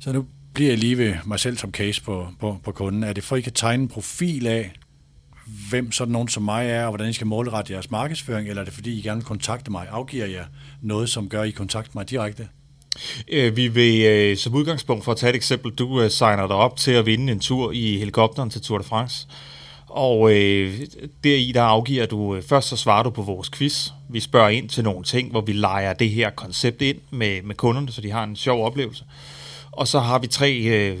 [0.00, 3.04] Så nu bliver jeg lige ved mig selv som case på, på, på kunden.
[3.04, 4.72] Er det for, at I kan tegne en profil af,
[5.70, 8.64] hvem sådan nogen som mig er, og hvordan I skal målrette jeres markedsføring, eller er
[8.64, 9.86] det fordi, I gerne vil kontakte mig?
[9.90, 10.44] Afgiver jeg
[10.82, 12.48] noget, som gør, at I kontakter mig direkte?
[13.28, 16.56] Øh, vi vil øh, som udgangspunkt, for at tage et eksempel, du øh, signer dig
[16.56, 19.28] op til at vinde en tur i helikopteren til Tour de France.
[19.88, 20.80] Og øh,
[21.24, 23.90] deri der afgiver du, øh, først så svarer du på vores quiz.
[24.08, 27.54] Vi spørger ind til nogle ting, hvor vi leger det her koncept ind med, med
[27.54, 29.04] kunderne, så de har en sjov oplevelse.
[29.72, 30.98] Og så har vi tre øh,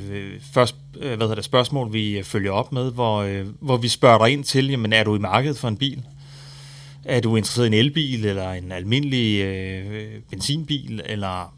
[0.52, 3.88] først, øh, hvad hedder det, spørgsmål, vi øh, følger op med, hvor, øh, hvor vi
[3.88, 6.02] spørger dig ind til, jamen er du i markedet for en bil?
[7.04, 11.54] Er du interesseret i en elbil, eller en almindelig øh, benzinbil, eller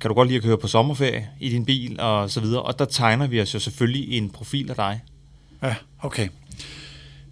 [0.00, 2.62] kan du godt lide at køre på sommerferie i din bil, og så videre.
[2.62, 5.00] Og der tegner vi os jo selvfølgelig en profil af dig.
[5.62, 6.28] Ja, okay.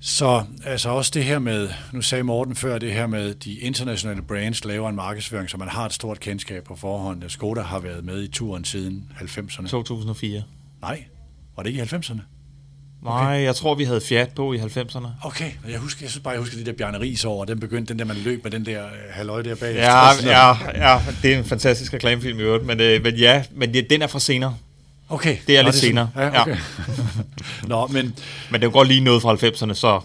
[0.01, 4.23] Så altså også det her med, nu sagde Morten før, det her med de internationale
[4.23, 7.23] brands laver en markedsføring, så man har et stort kendskab på forhånd.
[7.29, 9.69] Skoda har været med i turen siden 90'erne.
[9.69, 10.43] 2004.
[10.81, 11.05] Nej,
[11.57, 12.21] var det ikke i 90'erne?
[13.03, 13.45] Nej, okay.
[13.45, 15.07] jeg tror, vi havde Fiat på i 90'erne.
[15.23, 17.93] Okay, jeg, husker, jeg synes bare, jeg husker de der Bjarne Ries over, den begyndte,
[17.93, 19.75] den der, man løb med den der uh, halvøje der bag.
[19.75, 23.71] Ja, ja, ja, det er en fantastisk reklamefilm i øvrigt, men, øh, men ja, men
[23.71, 24.57] ja, den er fra senere.
[25.11, 25.37] Okay.
[25.47, 26.11] Det er Nå, lidt det er senere.
[26.17, 26.51] Ja, okay.
[26.51, 26.59] Ja.
[27.69, 28.05] Nå, men...
[28.51, 30.01] Men det er jo godt lige noget fra 90'erne, så...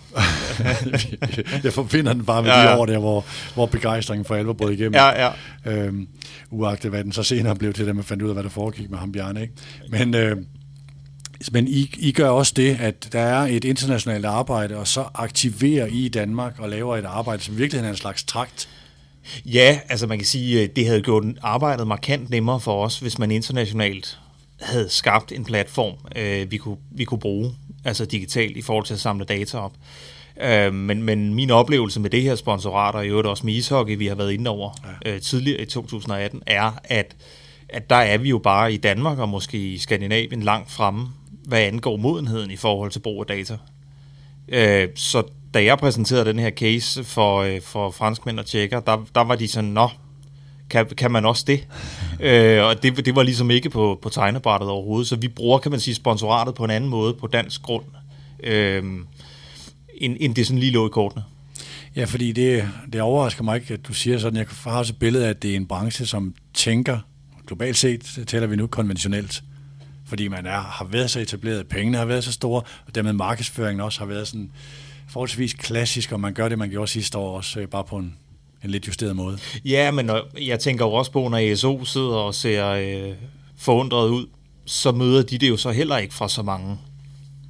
[1.63, 2.71] jeg forbinder den bare med ja, ja.
[2.71, 4.93] de år der, hvor, hvor begejstringen for alvor brød igennem.
[4.93, 5.31] Ja, ja.
[5.65, 6.07] Øhm,
[6.51, 8.89] uagtet hvad den så senere blev til, da man fandt ud af, hvad der foregik
[8.89, 9.41] med ham Bjarne.
[9.41, 9.53] Ikke?
[9.89, 10.37] Men, øh,
[11.51, 15.85] men I, I gør også det, at der er et internationalt arbejde, og så aktiverer
[15.85, 18.69] I i Danmark og laver et arbejde, som virkelig er en slags trakt
[19.45, 23.31] Ja, altså man kan sige, det havde gjort arbejdet markant nemmere for os, hvis man
[23.31, 24.19] internationalt
[24.63, 27.51] havde skabt en platform, øh, vi, kunne, vi kunne bruge,
[27.85, 29.73] altså digitalt, i forhold til at samle data op.
[30.41, 33.97] Øh, men, men min oplevelse med det her sponsorat, og i øvrigt også med ishockey,
[33.97, 34.71] vi har været inde over
[35.05, 35.11] ja.
[35.13, 37.15] øh, tidligere i 2018, er, at,
[37.69, 41.07] at der er vi jo bare i Danmark og måske i Skandinavien langt fremme,
[41.45, 43.57] hvad angår modenheden i forhold til brug af data.
[44.47, 45.23] Øh, så
[45.53, 49.35] da jeg præsenterede den her case for, øh, for franskmænd og tjekker, der, der var
[49.35, 49.89] de sådan, nå,
[50.73, 51.67] kan, kan man også det?
[52.19, 55.71] øh, og det, det var ligesom ikke på, på tegnebrættet overhovedet, så vi bruger, kan
[55.71, 57.83] man sige, sponsoratet på en anden måde på dansk grund,
[58.43, 58.83] øh,
[59.97, 61.23] end, end det sådan lige lå i kortene.
[61.95, 64.99] Ja, fordi det, det overrasker mig ikke, at du siger sådan, jeg har også et
[64.99, 66.99] billede af, at det er en branche, som tænker,
[67.47, 69.43] globalt set taler vi nu konventionelt,
[70.05, 73.81] fordi man er, har været så etableret, pengene har været så store, og dermed markedsføringen
[73.81, 74.51] også har været sådan
[75.09, 78.15] forholdsvis klassisk, og man gør det, man gjorde sidste år også, øh, bare på en
[78.63, 79.37] en lidt justeret måde.
[79.65, 80.09] Ja, men
[80.41, 83.13] jeg tænker jo også på, når ESO sidder og ser øh,
[83.57, 84.25] forundret ud,
[84.65, 86.77] så møder de det jo så heller ikke fra så mange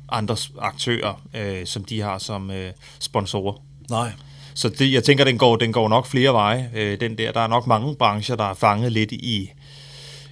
[0.09, 3.53] andre aktører, øh, som de har som øh, sponsorer.
[3.89, 4.11] Nej.
[4.53, 6.71] Så det, jeg tænker, den går, den går nok flere veje.
[6.75, 9.51] Øh, den der, der er nok mange brancher, der er fanget lidt i,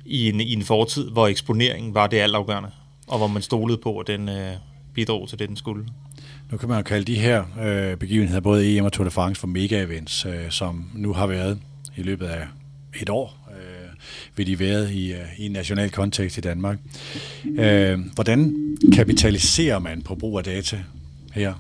[0.06, 2.72] i, en, i en fortid, hvor eksponeringen var det altafgørende,
[3.08, 4.54] og hvor man stolede på, at den øh,
[4.94, 5.86] bidrog til det, den skulle.
[6.52, 9.40] Nu kan man jo kalde de her øh, begivenheder, både EM og Tour de France,
[9.40, 11.60] for mega-events, øh, som nu har været
[11.98, 12.48] i løbet af
[13.02, 13.90] et år, øh,
[14.36, 16.80] vil de været i, øh, i en national kontekst i Danmark.
[17.46, 18.56] Øh, hvordan
[18.94, 20.84] kapitaliserer man på brug af data
[21.34, 21.54] her?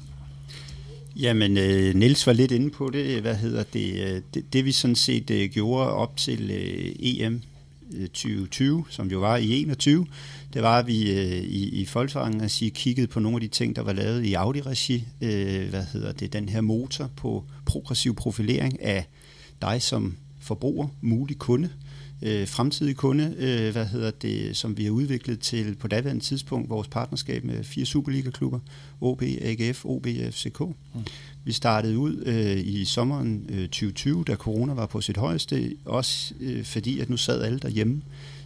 [1.15, 3.21] Jamen, øh, Niels var lidt inde på det.
[3.21, 3.93] Hvad hedder det?
[3.93, 7.41] Øh, det, det vi sådan set øh, gjorde op til øh, EM
[8.13, 10.05] 2020, øh, som jo var i 21,
[10.53, 13.47] det var, at vi øh, i, i Volkswagen at sige, kiggede på nogle af de
[13.47, 15.05] ting, der var lavet i Audi-regi.
[15.21, 16.33] Øh, hvad hedder det?
[16.33, 19.07] Den her motor på progressiv profilering af
[19.61, 21.69] dig som forbruger, mulig kunde,
[22.21, 26.69] øh, fremtidig kunde, øh, hvad hedder det, som vi har udviklet til på daværende tidspunkt
[26.69, 28.59] vores partnerskab med fire Superliga-klubber,
[29.01, 30.59] OB, AGF, OB FCK.
[30.59, 30.75] Mm.
[31.43, 36.33] Vi startede ud øh, i sommeren øh, 2020, da corona var på sit højeste, også
[36.39, 38.01] øh, fordi at nu sad alle derhjemme.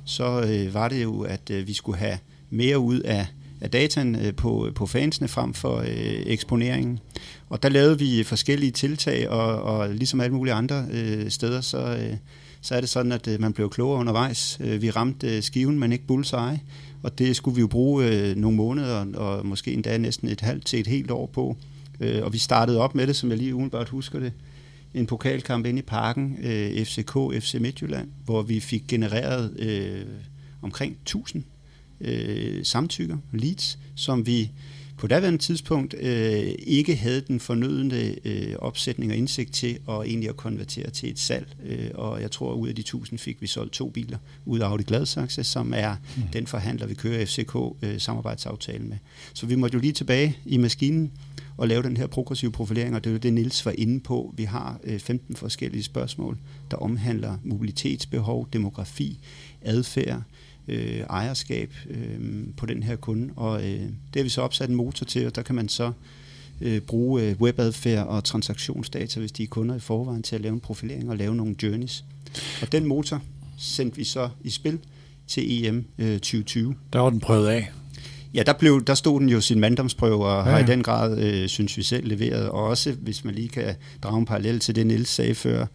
[0.06, 2.18] Så øh, var det jo, at øh, vi skulle have
[2.50, 3.28] mere ud af
[3.62, 7.00] af dataen øh, på, på fansene frem for øh, eksponeringen.
[7.50, 11.78] Og der lavede vi forskellige tiltag, og, og ligesom alle mulige andre øh, steder, så,
[11.78, 12.18] øh,
[12.62, 14.58] så er det sådan, at øh, man blev klogere undervejs.
[14.62, 16.60] Øh, vi ramte øh, skiven, men ikke bullseye,
[17.04, 20.66] og det skulle vi jo bruge øh, nogle måneder, og måske endda næsten et halvt
[20.66, 21.58] til et helt år på.
[22.00, 24.32] Øh, og vi startede op med det, som jeg lige umiddelbart husker det,
[24.96, 30.06] en pokalkamp inde i parken, øh, FCK, FC Midtjylland, hvor vi fik genereret øh,
[30.62, 31.44] omkring 1000
[32.02, 34.52] øh, samtykker, leads, som vi
[34.98, 40.30] på daværende tidspunkt øh, ikke havde den fornødende øh, opsætning og indsigt til at egentlig
[40.30, 41.48] at konvertere til et salg.
[41.66, 44.60] Øh, og jeg tror, at ud af de 1000 fik vi solgt to biler ud
[44.60, 46.24] af Audi Gladsaxe, som er mm.
[46.34, 48.98] den forhandler, vi kører FCK øh, samarbejdsaftale med.
[49.34, 51.12] Så vi måtte jo lige tilbage i maskinen
[51.58, 54.34] og lave den her progressive profilering, og det er jo det, Nils var inde på.
[54.38, 56.38] Vi har øh, 15 forskellige spørgsmål,
[56.72, 59.20] der omhandler mobilitetsbehov, demografi,
[59.62, 60.22] adfærd,
[60.68, 63.34] øh, ejerskab øh, på den her kunde.
[63.36, 65.92] Og øh, det har vi så opsat en motor til, og der kan man så
[66.62, 70.54] øh, bruge øh, webadfærd og transaktionsdata, hvis de er kunder i forvejen, til at lave
[70.54, 72.06] en profilering og lave nogle journeys.
[72.62, 73.22] Og den motor
[73.58, 74.80] sendte vi så i spil
[75.28, 76.76] til EM øh, 2020.
[76.94, 77.72] Der var den prøvet af.
[78.36, 80.52] Ja, der, blev, der stod den jo sin manddomsprøve, og ja.
[80.52, 82.50] har i den grad, øh, synes vi selv, leveret.
[82.50, 85.66] Og også, hvis man lige kan drage en parallel til det, Niels sagde før,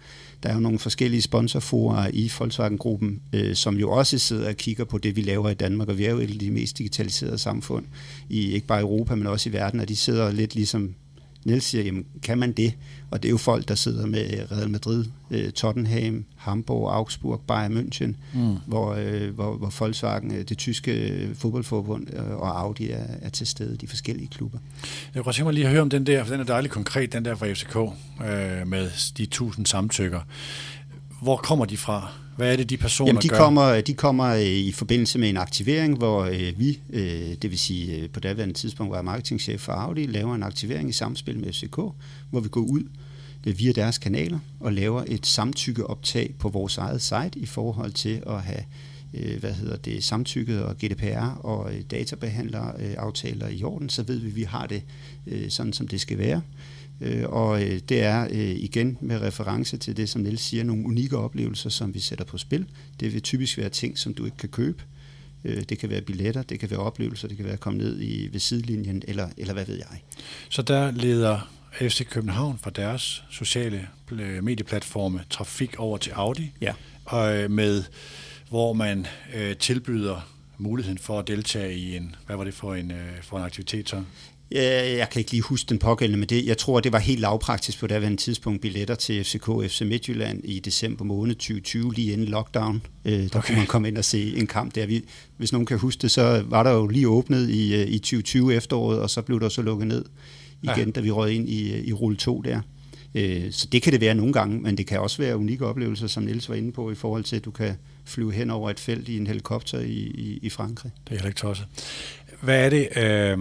[0.42, 4.85] der er jo nogle forskellige sponsorforer i Volkswagen-gruppen, øh, som jo også sidder og kigger
[4.85, 7.38] på det, vi laver i Danmark, og vi er jo et af de mest digitaliserede
[7.38, 7.85] samfund,
[8.29, 10.94] i ikke bare Europa, men også i verden, og de sidder lidt ligesom
[11.44, 12.74] Niels siger, jamen, kan man det?
[13.11, 17.76] Og det er jo folk, der sidder med Real Madrid, øh, Tottenham, Hamburg, Augsburg, Bayern
[17.79, 18.57] München, mm.
[18.66, 23.76] hvor, øh, hvor, hvor Volkswagen, øh, det tyske fodboldforbund og Audi er, er til stede,
[23.76, 24.59] de forskellige klubber.
[25.14, 27.12] Jeg kunne tænke mig lige at høre om den der, for den er dejligt konkret,
[27.12, 30.20] den der fra FCK, øh, med de tusind samtykker.
[31.20, 32.12] Hvor kommer de fra?
[32.37, 33.37] Hvad er det, de personer Jamen, de gør?
[33.37, 37.96] Kommer, de kommer i forbindelse med en aktivering, hvor øh, vi, øh, det vil sige
[37.96, 41.52] øh, på daværende tidspunkt, var jeg marketingchef for Audi, laver en aktivering i samspil med
[41.52, 41.76] FCK,
[42.30, 42.83] hvor vi går ud
[43.46, 48.22] øh, via deres kanaler og laver et samtykkeoptag på vores eget site i forhold til
[48.26, 48.64] at have
[49.14, 54.02] øh, hvad hedder det, samtykket og GDPR og øh, databehandler øh, aftaler i orden, så
[54.02, 54.83] ved vi, at vi har det
[55.26, 56.40] øh, sådan, som det skal være.
[57.01, 60.87] Øh, og øh, det er øh, igen med reference til det, som Niels siger, nogle
[60.87, 62.67] unikke oplevelser, som vi sætter på spil.
[63.01, 64.83] Det vil typisk være ting, som du ikke kan købe.
[65.43, 68.29] Det kan være billetter, det kan være oplevelser, det kan være at komme ned i,
[68.33, 70.03] ved sidelinjen, eller, eller hvad ved jeg.
[70.49, 73.89] Så der leder FC København fra deres sociale
[74.43, 76.73] medieplatforme trafik over til Audi, ja.
[77.05, 77.85] og med,
[78.49, 82.91] hvor man øh, tilbyder muligheden for at deltage i en, hvad var det for en,
[82.91, 84.03] øh, for en aktivitet så?
[84.53, 87.81] Jeg kan ikke lige huske den pågældende, men det, jeg tror, det var helt lavpraktisk
[87.81, 92.83] på daværende tidspunkt billetter til FCK FC Midtjylland i december måned 2020, lige inden lockdown.
[93.05, 93.41] Øh, der okay.
[93.47, 94.87] kunne man komme ind og se en kamp der.
[94.87, 95.05] Vi,
[95.37, 98.55] hvis nogen kan huske det, så var der jo lige åbnet i, øh, i 2020
[98.55, 100.05] efteråret, og så blev der så lukket ned
[100.63, 100.91] igen, ja.
[100.91, 102.61] da vi rød ind i, øh, i rulle 2 der.
[103.51, 106.23] Så det kan det være nogle gange, men det kan også være unikke oplevelser, som
[106.23, 109.09] Niels var inde på, i forhold til, at du kan flyve hen over et felt
[109.09, 110.93] i en helikopter i, i, i Frankrig.
[111.05, 111.67] Det er heller ikke tosset.
[112.41, 112.89] Hvad er det...
[112.97, 113.39] Øh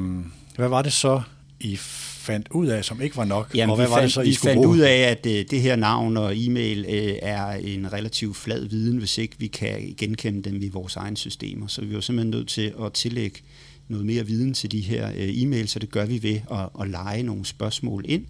[0.59, 1.21] hvad var det så,
[1.59, 3.55] I fandt ud af, som ikke var nok?
[3.55, 4.69] Jamen, og hvad vi var det så, I vi skulle fandt bruge?
[4.69, 8.97] ud af, at uh, det her navn og e-mail uh, er en relativt flad viden,
[8.97, 11.67] hvis ikke vi kan genkende dem i vores egne systemer.
[11.67, 13.39] Så vi var simpelthen nødt til at tillægge
[13.87, 16.89] noget mere viden til de her uh, e-mails, så det gør vi ved at, at
[16.89, 18.25] lege nogle spørgsmål ind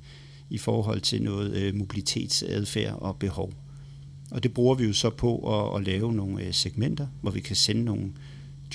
[0.50, 3.54] i forhold til noget uh, mobilitetsadfærd og behov.
[4.32, 7.40] Og det bruger vi jo så på at, at lave nogle uh, segmenter, hvor vi
[7.40, 8.12] kan sende nogle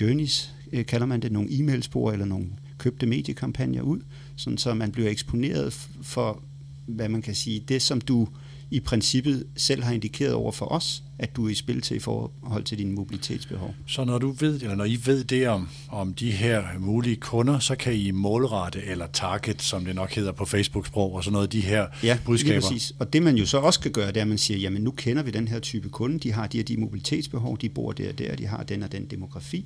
[0.01, 2.47] journeys, uh, kalder man det, nogle e-mailspor eller nogle
[2.85, 4.01] købte mediekampagner ud,
[4.37, 6.43] sådan så man bliver eksponeret for,
[6.87, 8.29] hvad man kan sige, det som du
[8.71, 12.01] i princippet selv har indikeret over for os, at du er i spil til i
[12.01, 13.75] forhold til dine mobilitetsbehov.
[13.87, 17.59] Så når du ved, eller når I ved det om, om de her mulige kunder,
[17.59, 21.47] så kan I målrette eller target, som det nok hedder på Facebook-sprog, og sådan noget
[21.47, 22.55] af de her ja, budskaber.
[22.55, 22.93] Ja, præcis.
[22.99, 24.91] Og det man jo så også kan gøre, det er, at man siger, jamen nu
[24.91, 28.09] kender vi den her type kunde, de har de her de mobilitetsbehov, de bor der
[28.09, 29.65] og der, de har den og den demografi.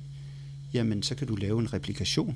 [0.73, 2.35] Jamen så kan du lave en replikation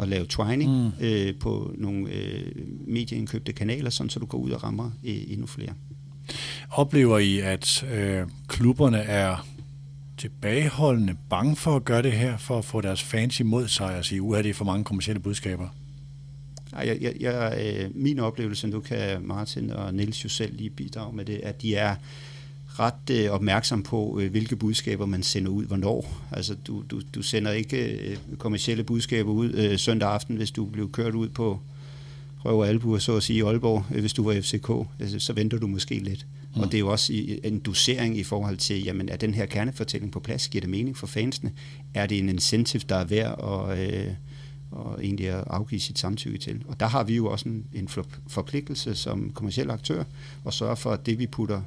[0.00, 1.04] at lave twining mm.
[1.06, 2.52] øh, på nogle øh,
[2.86, 5.72] medieindkøbte kanaler, sådan så du går ud og rammer øh, endnu flere.
[6.70, 9.46] Oplever I, at øh, klubberne er
[10.16, 14.04] tilbageholdende, bange for at gøre det her, for at få deres fans imod sig og
[14.04, 15.68] sige, uha, det er for mange kommersielle budskaber?
[16.72, 21.16] Jeg, jeg, jeg, øh, min oplevelse, nu kan Martin og Niels jo selv lige bidrage
[21.16, 21.96] med det, at de er
[22.78, 26.22] ret øh, opmærksom på, øh, hvilke budskaber man sender ud, hvornår.
[26.30, 30.64] Altså, du, du, du sender ikke øh, kommersielle budskaber ud øh, søndag aften, hvis du
[30.64, 31.60] blev kørt ud på
[32.44, 34.70] røv og albuer, så at sige, i Aalborg, øh, hvis du var FCK.
[35.00, 36.26] Altså, så venter du måske lidt.
[36.54, 36.60] Mm.
[36.60, 37.12] Og det er jo også
[37.44, 40.48] en dosering i forhold til, jamen, er den her kernefortælling på plads?
[40.48, 41.52] Giver det mening for fansene?
[41.94, 43.94] Er det en incentive, der er værd at...
[43.94, 44.12] Øh,
[44.72, 46.62] og egentlig at afgive sit samtykke til.
[46.68, 47.88] Og der har vi jo også en, en
[48.26, 50.04] forpligtelse som kommersiel aktør
[50.46, 51.62] at sørge for, at det vi putter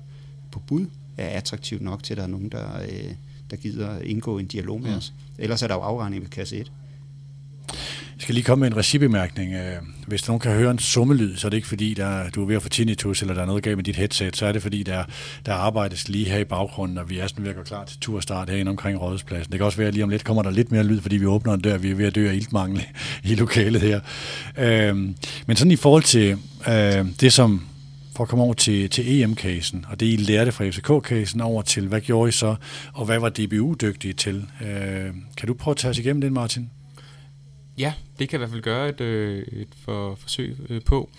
[0.55, 0.85] på bud
[1.17, 3.13] er attraktivt nok til, at der er nogen, der, øh,
[3.51, 4.97] der gider indgå en dialog med mm.
[4.97, 5.13] os.
[5.39, 6.71] Ellers er der jo afregning ved kasse 1.
[7.69, 9.53] Jeg skal lige komme med en regibemærkning.
[9.53, 9.75] Øh,
[10.07, 12.55] hvis nogen kan høre en summelyd, så er det ikke fordi, der, du er ved
[12.55, 14.83] at få tinnitus, eller der er noget galt med dit headset, så er det fordi,
[14.83, 15.03] der,
[15.45, 17.99] der arbejdes lige her i baggrunden, og vi er sådan ved at gå klar til
[17.99, 19.51] turstart herinde omkring Rådhuspladsen.
[19.51, 21.25] Det kan også være, at lige om lidt kommer der lidt mere lyd, fordi vi
[21.25, 22.85] åbner en dør, vi er ved at dø af iltmangel
[23.23, 23.99] i lokalet her.
[24.57, 25.15] Øhm,
[25.47, 26.37] men sådan i forhold til
[26.67, 27.61] øh, det, som
[28.15, 31.87] for at komme over til, til EM-casen, og det I lærte fra FCK-casen over til,
[31.87, 32.55] hvad gjorde I så,
[32.93, 34.47] og hvad var DBU dygtige til?
[34.61, 36.69] Øh, kan du prøve at tage os igennem den, Martin?
[37.77, 41.09] Ja, det kan jeg i hvert fald gøre et, øh, et for, forsøg øh, på.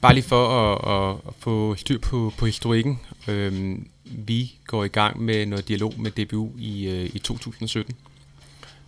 [0.00, 3.00] Bare lige for at, at, at få styr på, på historikken.
[3.28, 7.94] Øh, vi går i gang med noget dialog med DBU i, øh, i 2017.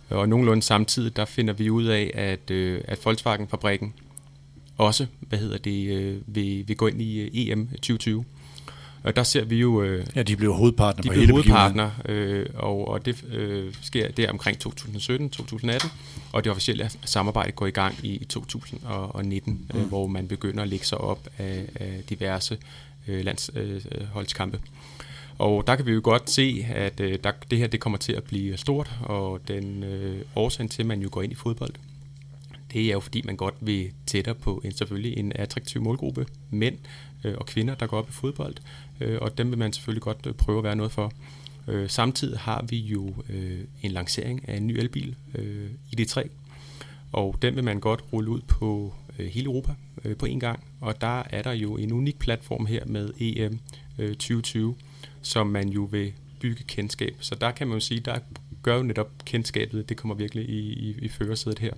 [0.09, 2.51] Og nogenlunde samtidig, der finder vi ud af, at,
[2.87, 3.93] at Volkswagen-fabrikken
[4.77, 8.25] også, hvad hedder det, øh, vil, vil gå ind i øh, EM 2020.
[9.03, 9.83] Og der ser vi jo...
[9.83, 14.11] Øh, ja, de blev hovedpartner de på hele hovedpartner, øh, og, og det øh, sker
[14.11, 15.87] der omkring 2017-2018,
[16.33, 19.79] og det officielle samarbejde går i gang i, i 2019, mm.
[19.79, 22.57] øh, hvor man begynder at lægge sig op af, af diverse
[23.07, 24.57] øh, landsholdskampe.
[24.57, 24.63] Øh,
[25.37, 28.13] og der kan vi jo godt se, at øh, der, det her det kommer til
[28.13, 31.73] at blive stort, og den øh, årsagen til, at man jo går ind i fodbold,
[32.75, 36.77] det er jo fordi, man godt vil tættere på en selvfølgelig en attraktiv målgruppe, mænd
[37.23, 38.55] øh, og kvinder, der går op i fodbold,
[39.01, 41.11] øh, og dem vil man selvfølgelig godt øh, prøve at være noget for.
[41.67, 43.13] Øh, samtidig har vi jo
[43.81, 45.69] en lancering af en ny elbil, øh,
[45.99, 46.29] ID3,
[47.11, 49.73] og den vil man godt rulle ud på hele Europa
[50.19, 53.59] på en gang, og der er der jo en unik platform her med EM
[53.97, 54.75] 2020,
[55.21, 57.15] som man jo vil bygge kendskab.
[57.19, 58.19] Så der kan man jo sige, der
[58.63, 61.73] gør jo netop kendskabet, det kommer virkelig i, i, i førersædet her.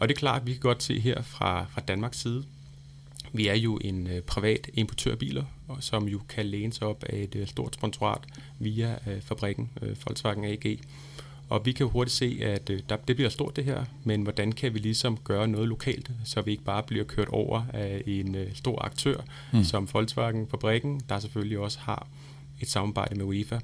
[0.00, 2.44] Og det er klart, at vi kan godt se her fra, fra Danmarks side,
[3.32, 5.44] vi er jo en øh, privat importør af biler,
[5.80, 8.20] som jo kan læne sig op af et øh, stort sponsorat
[8.58, 10.78] via øh, fabrikken øh, Volkswagen AG.
[11.48, 14.22] Og vi kan jo hurtigt se, at øh, der, det bliver stort det her, men
[14.22, 18.02] hvordan kan vi ligesom gøre noget lokalt, så vi ikke bare bliver kørt over af
[18.06, 19.20] en øh, stor aktør
[19.52, 19.64] mm.
[19.64, 22.06] som Volkswagen Fabrikken, der selvfølgelig også har
[22.60, 23.58] et samarbejde med UEFA.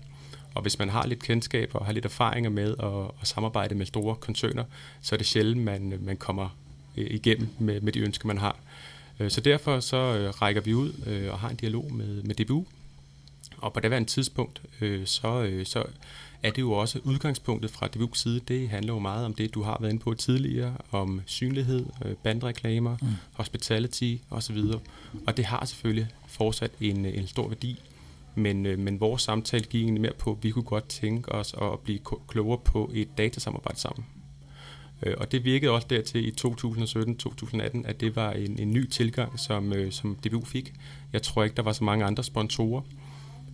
[0.57, 3.87] Og hvis man har lidt kendskab og har lidt erfaringer med at, at samarbejde med
[3.87, 4.65] store koncerner,
[5.03, 6.57] så er det sjældent, man, man kommer
[6.97, 8.57] igennem med, med de ønsker, man har.
[9.21, 12.35] Øh, så derfor så øh, rækker vi ud øh, og har en dialog med, med
[12.35, 12.65] DBU.
[13.59, 14.63] Og på det andet tidspunkt,
[15.05, 15.85] så, så
[16.43, 18.41] er det jo også udgangspunktet fra DBU's side.
[18.49, 21.87] Det handler jo meget om det, du har været inde på tidligere, om synlighed,
[22.23, 23.09] bandreklamer, mm.
[23.33, 24.59] hospitality osv.
[25.27, 27.83] Og det har selvfølgelig fortsat en, en stor værdi.
[28.39, 31.55] Men, øh, men vores samtale gik egentlig mere på, at vi kunne godt tænke os
[31.63, 34.07] at blive klogere på et datasamarbejde sammen.
[35.03, 39.41] Øh, og det virkede også dertil i 2017-2018, at det var en, en ny tilgang,
[39.41, 40.73] som, øh, som DBU fik.
[41.13, 42.83] Jeg tror ikke, der var så mange andre sponsorer.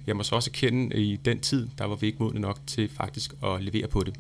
[0.07, 2.59] Jeg må så også kende, at i den tid, der var vi ikke modne nok
[2.67, 4.15] til faktisk at levere på det.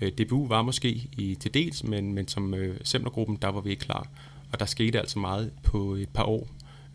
[0.00, 3.70] Øh, DBU var måske i til dels, men, men som øh, Semlergruppen, der var vi
[3.70, 4.08] ikke klar.
[4.52, 6.48] Og der skete altså meget på et par år,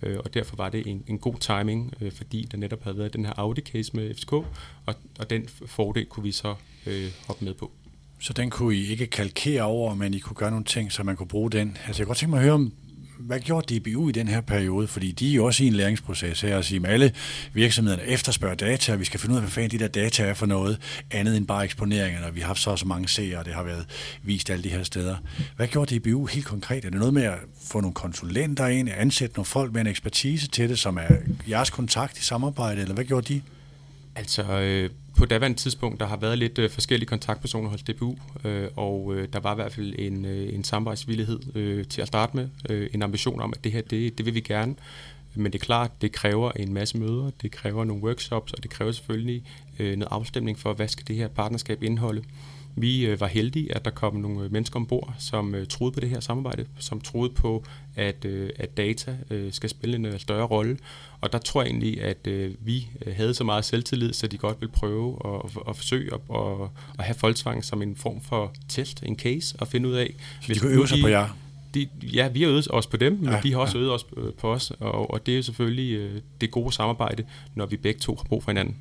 [0.03, 3.13] øh, og derfor var det en, en god timing, øh, fordi der netop havde været
[3.13, 4.45] den her Audi-case med FCK, og,
[5.19, 7.71] og den fordel kunne vi så øh, hoppe med på.
[8.19, 11.15] Så den kunne I ikke kalkere over, men I kunne gøre nogle ting, så man
[11.15, 11.77] kunne bruge den.
[11.87, 12.73] Altså jeg kunne godt tænke mig at høre om,
[13.21, 14.87] hvad gjorde DBU i den her periode?
[14.87, 17.11] Fordi de er jo også i en læringsproces her, og sige, at alle
[17.53, 20.33] virksomhederne efterspørger data, og vi skal finde ud af, hvad fanden de der data er
[20.33, 20.77] for noget,
[21.11, 23.63] andet end bare eksponeringerne, og vi har haft så så mange seere, og det har
[23.63, 23.85] været
[24.23, 25.15] vist alle de her steder.
[25.55, 26.85] Hvad gjorde DBU helt konkret?
[26.85, 30.47] Er det noget med at få nogle konsulenter ind, ansætte nogle folk med en ekspertise
[30.47, 31.15] til det, som er
[31.49, 33.41] jeres kontakt i samarbejde, eller hvad gjorde de?
[34.15, 34.89] Altså, øh,
[35.21, 39.27] på daværende tidspunkt, der har været lidt øh, forskellige kontaktpersoner hos DBU, øh, og øh,
[39.33, 42.49] der var i hvert fald en, øh, en samarbejdsvillighed øh, til at starte med.
[42.69, 44.75] Øh, en ambition om, at det her, det, det vil vi gerne.
[45.35, 48.71] Men det er klart, det kræver en masse møder, det kræver nogle workshops, og det
[48.71, 49.43] kræver selvfølgelig
[49.79, 52.23] øh, noget afstemning for, hvad skal det her partnerskab indeholde.
[52.75, 56.09] Vi øh, var heldige, at der kom nogle mennesker ombord, som øh, troede på det
[56.09, 57.63] her samarbejde, som troede på,
[57.95, 60.77] at, øh, at data øh, skal spille en øh, større rolle.
[61.21, 64.37] Og der tror jeg egentlig, at øh, vi øh, havde så meget selvtillid, så de
[64.37, 66.69] godt ville prøve at, at, at forsøge at, at,
[66.99, 70.13] at have Volkswagen som en form for test, en case, og finde ud af...
[70.41, 71.29] Så de kunne øve sig på jer?
[71.73, 73.83] de, ja, vi har øvet os på dem, men Ja, de har også ja.
[73.83, 77.23] øvet os øh, på os, og, og det er jo selvfølgelig øh, det gode samarbejde,
[77.55, 78.75] når vi begge to har brug for hinanden.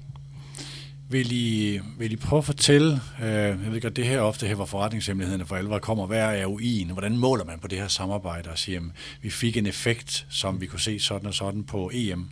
[1.11, 4.55] Vil I, vil I prøve at fortælle, øh, jeg ved godt, det her ofte her,
[4.55, 6.93] hvor forretningshemmelighederne for alvor kommer, hvad er ROI'en?
[6.93, 8.93] Hvordan måler man på det her samarbejde og siger, jamen,
[9.23, 12.29] vi fik en effekt, som vi kunne se sådan og sådan på EM?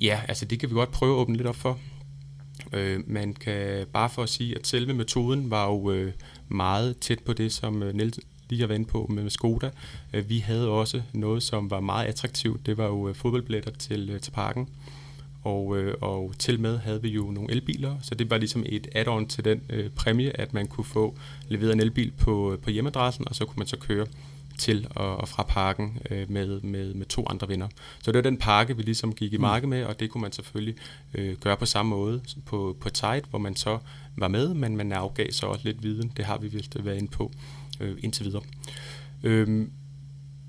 [0.00, 1.78] Ja, altså det kan vi godt prøve at åbne lidt op for.
[2.72, 6.12] Øh, man kan bare for at sige, at selve metoden var jo øh,
[6.48, 9.70] meget tæt på det, som øh, Niels lige har været på med, med Skoda.
[10.12, 12.66] Øh, vi havde også noget, som var meget attraktivt.
[12.66, 14.68] Det var jo øh, fodboldbilletter til, øh, til parken.
[15.42, 18.88] Og, øh, og til med havde vi jo nogle elbiler, så det var ligesom et
[18.94, 21.16] add-on til den øh, præmie, at man kunne få
[21.48, 24.06] leveret en elbil på, på hjemmeadressen, og så kunne man så køre
[24.58, 27.68] til og, og fra parken øh, med, med, med to andre venner.
[28.02, 30.32] Så det var den pakke, vi ligesom gik i marked med, og det kunne man
[30.32, 30.76] selvfølgelig
[31.14, 33.78] øh, gøre på samme måde på, på et site, hvor man så
[34.16, 36.12] var med, men man afgav så også lidt viden.
[36.16, 37.32] Det har vi vist været inde på
[37.80, 38.42] øh, indtil videre.
[39.22, 39.72] Øhm,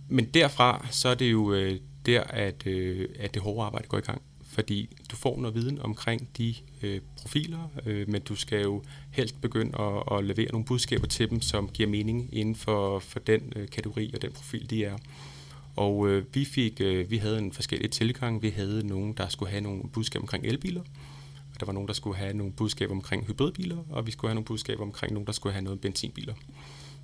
[0.08, 3.98] men derfra, så er det jo øh, der, at, øh, at det hårde arbejde går
[3.98, 4.22] i gang.
[4.52, 9.42] Fordi du får noget viden omkring de øh, profiler, øh, men du skal jo helst
[9.42, 13.54] begynde at, at levere nogle budskaber til dem, som giver mening inden for, for den
[13.56, 14.98] øh, kategori og den profil, de er.
[15.76, 18.42] Og øh, vi fik, øh, vi havde en forskellig tilgang.
[18.42, 20.82] Vi havde nogen, der skulle have nogle budskaber omkring elbiler,
[21.54, 24.36] og der var nogen, der skulle have nogle budskaber omkring hybridbiler, og vi skulle have
[24.36, 26.34] nogle budskaber omkring nogen, der skulle have noget benzinbiler.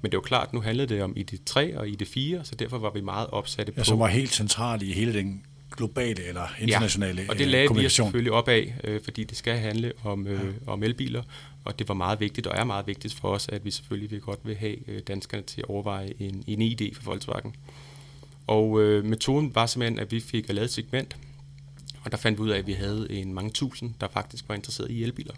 [0.01, 3.01] Men det var klart, nu handlede det om ID3 og ID4, så derfor var vi
[3.01, 3.85] meget opsatte Ja, på...
[3.85, 7.76] som var helt central i hele den globale eller internationale ja, og det øh, lagde
[7.76, 11.24] vi selvfølgelig op af, øh, fordi det skal handle om, øh, om elbiler,
[11.65, 14.22] og det var meget vigtigt, og er meget vigtigt for os, at vi selvfølgelig vil
[14.22, 14.76] godt vil have
[15.07, 17.55] danskerne til at overveje en, en ID for Volkswagen.
[18.47, 21.18] Og øh, metoden var simpelthen, at vi fik lavet et segment,
[22.03, 24.55] og der fandt vi ud af, at vi havde en mange tusind, der faktisk var
[24.55, 25.34] interesseret i elbiler.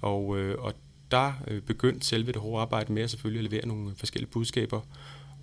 [0.00, 0.74] Og, øh, og
[1.10, 4.80] der øh, begyndte selve det hårde arbejde med at selvfølgelig at levere nogle forskellige budskaber.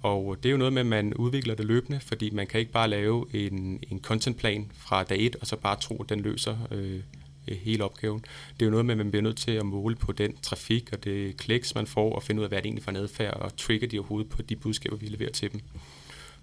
[0.03, 2.71] Og det er jo noget med, at man udvikler det løbende, fordi man kan ikke
[2.71, 6.57] bare lave en, en contentplan fra dag 1, og så bare tro, at den løser
[6.71, 6.99] øh,
[7.47, 8.25] hele opgaven.
[8.53, 10.89] Det er jo noget med, at man bliver nødt til at måle på den trafik
[10.93, 13.33] og det kliks, man får, og finde ud af, hvad det egentlig for en adfærd,
[13.33, 15.61] og trigger de overhovedet på de budskaber, vi leverer til dem.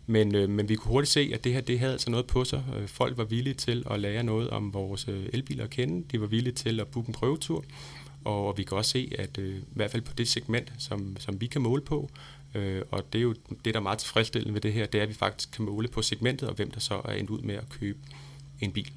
[0.07, 2.45] Men, øh, men vi kunne hurtigt se, at det her det havde altså noget på
[2.45, 2.65] sig.
[2.77, 6.05] Øh, folk var villige til at lære noget om vores øh, elbiler at kende.
[6.13, 7.65] De var villige til at booke en prøvetur.
[8.25, 11.41] Og vi kan også se, at øh, i hvert fald på det segment, som, som
[11.41, 12.11] vi kan måle på,
[12.55, 13.35] øh, og det er jo
[13.65, 15.89] det, der er meget tilfredsstillende ved det her, det er, at vi faktisk kan måle
[15.89, 17.99] på segmentet, og hvem der så er endt ud med at købe
[18.61, 18.91] en bil.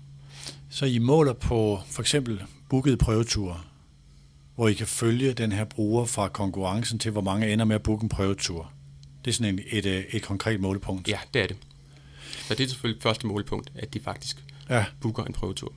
[0.70, 3.62] Så I måler på for eksempel bookede prøveture,
[4.56, 7.84] hvor I kan følge den her bruger fra konkurrencen til, hvor mange ender med at
[7.84, 8.72] booke en prøvetur.
[9.26, 11.08] Det er sådan en, et, øh, et konkret målepunkt.
[11.08, 11.58] Ja, det er det.
[12.47, 14.86] Så det er selvfølgelig første målepunkt, at de faktisk ja.
[15.02, 15.74] booker en prøvetur.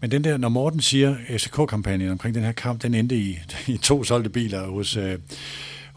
[0.00, 3.76] Men den der, når Morten siger, FCK-kampagnen omkring den her kamp, den endte i, i
[3.76, 5.18] to solgte biler hos, øh,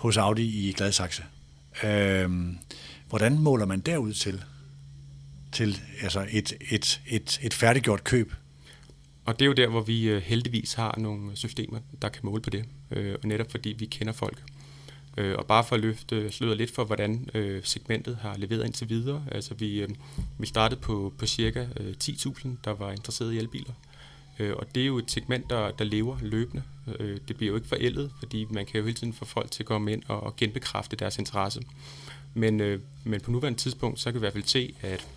[0.02, 1.24] hos Audi i Gladsaxe.
[1.84, 2.58] Øhm,
[3.10, 4.44] hvordan måler man derud til?
[5.52, 8.34] Til altså et, et, et, et færdiggjort køb?
[9.26, 12.42] Og det er jo der, hvor vi øh, heldigvis har nogle systemer, der kan måle
[12.42, 12.66] på det.
[12.92, 14.44] Øh, og netop fordi vi kender folk.
[15.18, 18.90] Øh, og bare for at løfte sløret lidt for, hvordan øh, segmentet har leveret indtil
[18.90, 19.26] videre.
[19.32, 19.90] Altså vi, øh,
[20.38, 23.74] vi startede på, på cirka øh, 10.000, der var interesseret i elbiler.
[24.42, 26.64] Øh, og det er jo et segment, der, der lever løbende.
[27.00, 29.64] Øh, det bliver jo ikke forældet, fordi man kan jo hele tiden få folk til
[29.64, 31.62] at komme ind og, og genbekræfte deres interesse.
[32.34, 35.08] Men, øh, men på nuværende tidspunkt, så kan vi i hvert fald se, at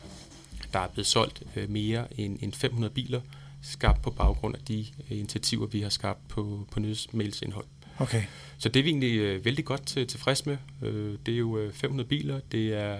[0.72, 3.20] der er blevet solgt øh, mere end, end 500 biler,
[3.62, 7.66] skabt på baggrund af de øh, initiativer, vi har skabt på, på nyhedsmailsindhold.
[7.98, 8.22] Okay.
[8.58, 10.56] Så det er vi egentlig øh, vældig godt til, tilfreds med.
[10.82, 12.98] Øh, det er jo øh, 500 biler, det er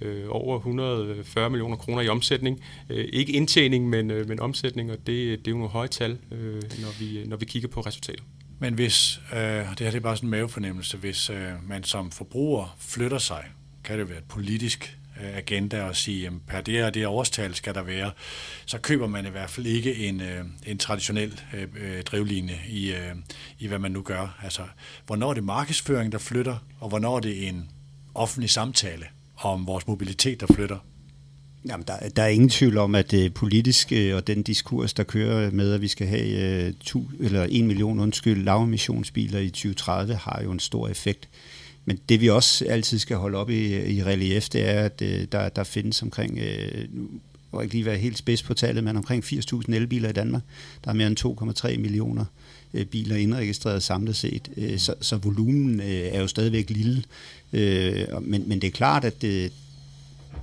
[0.00, 2.60] øh, over 140 millioner kroner i omsætning.
[2.90, 6.18] Øh, ikke indtjening, men, øh, men omsætning, og det, det er jo nogle høje tal,
[6.32, 8.24] øh, når, vi, øh, når vi kigger på resultater.
[8.58, 12.10] Men hvis, øh, det her det er bare sådan en mavefornemmelse, hvis øh, man som
[12.10, 13.44] forbruger flytter sig,
[13.84, 17.54] kan det være et politisk øh, agenda og sige, at per det og det årstal
[17.54, 18.10] skal der være,
[18.66, 22.92] så køber man i hvert fald ikke en, øh, en traditionel øh, øh drivline i,
[22.92, 23.14] øh,
[23.58, 24.38] i, hvad man nu gør.
[24.42, 24.62] Altså,
[25.06, 27.70] hvornår er det markedsføring, der flytter, og hvornår er det en
[28.14, 29.06] offentlig samtale
[29.38, 30.78] om vores mobilitet, der flytter?
[31.68, 34.94] Jamen, der, der er ingen tvivl om, at øh, det politiske øh, og den diskurs,
[34.94, 39.50] der kører med, at vi skal have uh, tu, eller en million undskyld, lavemissionsbiler i
[39.50, 41.28] 2030, har jo en stor effekt.
[41.84, 45.22] Men det vi også altid skal holde op i, i relief, det er, at uh,
[45.32, 47.08] der, der findes omkring, uh, nu
[47.52, 50.42] må ikke lige være helt spids på tallet, men omkring 80.000 elbiler i Danmark.
[50.84, 52.26] Der er mere end 2,3 millioner uh,
[52.74, 54.48] Øh, biler indregistreret samlet set.
[54.56, 57.02] Øh, så, så volumen øh, er jo stadigvæk lille.
[58.20, 59.52] Men, men det er klart, at det,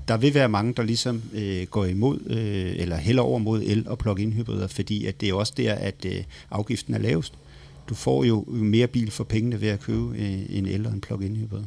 [0.07, 3.88] der vil være mange, der ligesom øh, går imod, øh, eller hælder over mod el-
[3.88, 7.34] og plug-in hybrider, fordi at det er også der, at øh, afgiften er lavest.
[7.89, 11.01] Du får jo mere bil for pengene ved at købe øh, en el- og en
[11.01, 11.63] plug-in hybrid.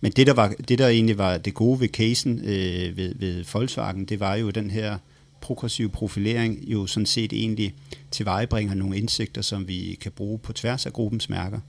[0.00, 3.44] Men det der, var, det, der egentlig var det gode ved casen øh, ved, ved
[3.52, 4.98] Volkswagen, det var jo den her
[5.44, 7.74] progressiv profilering jo sådan set egentlig
[8.10, 11.60] tilvejebringer nogle indsigter, som vi kan bruge på tværs af gruppens mærker.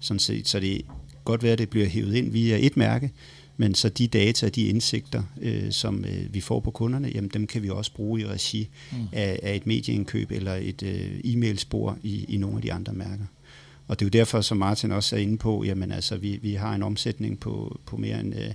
[0.00, 0.82] Sådan set, så det
[1.24, 3.10] godt være, at det bliver hævet ind via et mærke,
[3.56, 7.46] men så de data, de indsigter, øh, som øh, vi får på kunderne, jamen dem
[7.46, 8.98] kan vi også bruge i regi mm.
[9.12, 13.24] af, af et medieindkøb eller et øh, e-mailspor i, i nogle af de andre mærker.
[13.88, 16.54] Og det er jo derfor, som Martin også er inde på, jamen altså, vi, vi
[16.54, 18.52] har en omsætning på, på mere end, øh,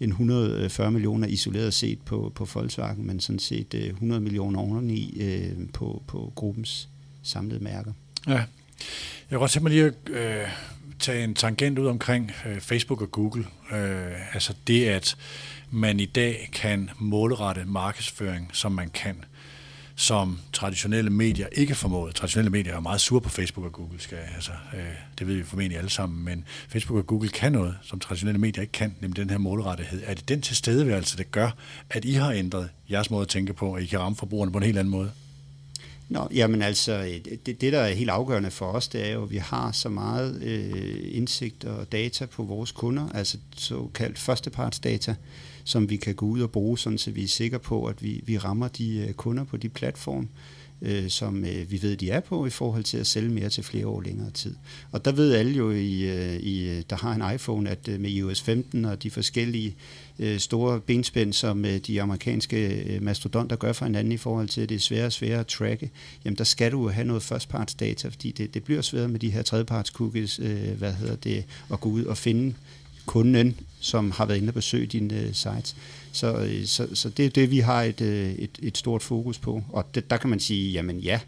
[0.00, 4.60] end 140 øh, millioner isoleret set på, på Volkswagen, men sådan set øh, 100 millioner
[4.60, 6.88] oveni øh, på, på gruppens
[7.22, 7.92] samlede mærker.
[8.26, 8.32] Ja.
[8.32, 10.48] Jeg kan godt tænke mig lige at øh,
[10.98, 13.44] tage en tangent ud omkring øh, Facebook og Google.
[13.72, 15.16] Øh, altså det, at
[15.70, 19.24] man i dag kan målrette markedsføring, som man kan
[19.98, 22.12] som traditionelle medier ikke formåede.
[22.12, 24.80] Traditionelle medier er meget sure på Facebook og Google, skal, altså, øh,
[25.18, 28.62] det ved vi formentlig alle sammen, men Facebook og Google kan noget, som traditionelle medier
[28.62, 30.02] ikke kan, nemlig den her målrettighed.
[30.06, 31.50] Er det den tilstedeværelse, der gør,
[31.90, 34.58] at I har ændret jeres måde at tænke på, og I kan ramme forbrugerne på
[34.58, 35.10] en helt anden måde?
[36.08, 39.22] Nå, jamen altså, øh, det, det der er helt afgørende for os, det er jo,
[39.22, 45.14] at vi har så meget øh, indsigt og data på vores kunder, altså såkaldt førstepartsdata,
[45.64, 48.20] som vi kan gå ud og bruge, sådan så vi er sikre på, at vi,
[48.26, 50.28] vi rammer de øh, kunder på de platforme,
[50.82, 53.64] øh, som øh, vi ved, de er på, i forhold til at sælge mere til
[53.64, 54.54] flere år længere tid.
[54.92, 58.00] Og der ved alle jo, i, øh, i, øh, der har en iPhone, at øh,
[58.00, 59.76] med iOS 15 og de forskellige
[60.18, 64.60] øh, store benspænd, som øh, de amerikanske øh, mastodonter gør for hinanden i forhold til,
[64.60, 65.90] at det er sværere og sværere at tracke,
[66.24, 69.30] jamen der skal du have noget first data, fordi det, det bliver sværere med de
[69.30, 72.54] her tredjeparts-cookies, øh, hvad hedder det, at gå ud og finde
[73.06, 75.76] kunden, som har været inde og besøge dine uh, sites.
[76.12, 79.38] Så, øh, så, så det er det, vi har et, øh, et, et stort fokus
[79.38, 79.62] på.
[79.68, 81.20] Og det, der kan man sige, jamen ja,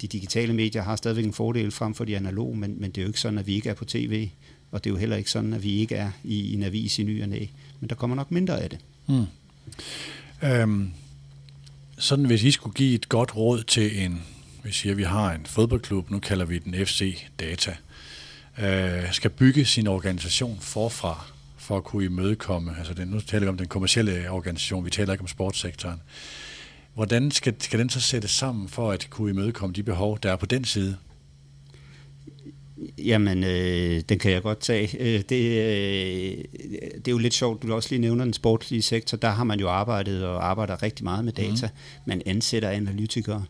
[0.00, 3.02] de digitale medier har stadigvæk en fordel frem for de analoge, men, men det er
[3.02, 4.28] jo ikke sådan, at vi ikke er på tv,
[4.70, 6.98] og det er jo heller ikke sådan, at vi ikke er i, i en avis
[6.98, 7.46] i ny og næ.
[7.80, 8.78] Men der kommer nok mindre af det.
[9.06, 9.26] Mm.
[10.44, 10.90] Øhm,
[11.98, 14.22] sådan hvis I skulle give et godt råd til en,
[14.64, 17.76] vi siger, vi har en fodboldklub, nu kalder vi den FC Data,
[18.58, 21.26] øh, skal bygge sin organisation forfra,
[21.66, 25.12] for at kunne imødekomme, altså den, nu taler vi om den kommercielle organisation, vi taler
[25.12, 26.02] ikke om sportssektoren.
[26.94, 30.36] Hvordan skal, skal den så sættes sammen for at kunne imødekomme de behov, der er
[30.36, 30.96] på den side?
[32.98, 34.96] Jamen, øh, den kan jeg godt tage.
[35.00, 36.44] Øh, det, øh,
[36.94, 39.16] det er jo lidt sjovt, du også lige nævner den sportslige sektor.
[39.16, 41.66] Der har man jo arbejdet og arbejder rigtig meget med data.
[41.66, 42.02] Mm.
[42.06, 43.44] Man ansætter analytikere.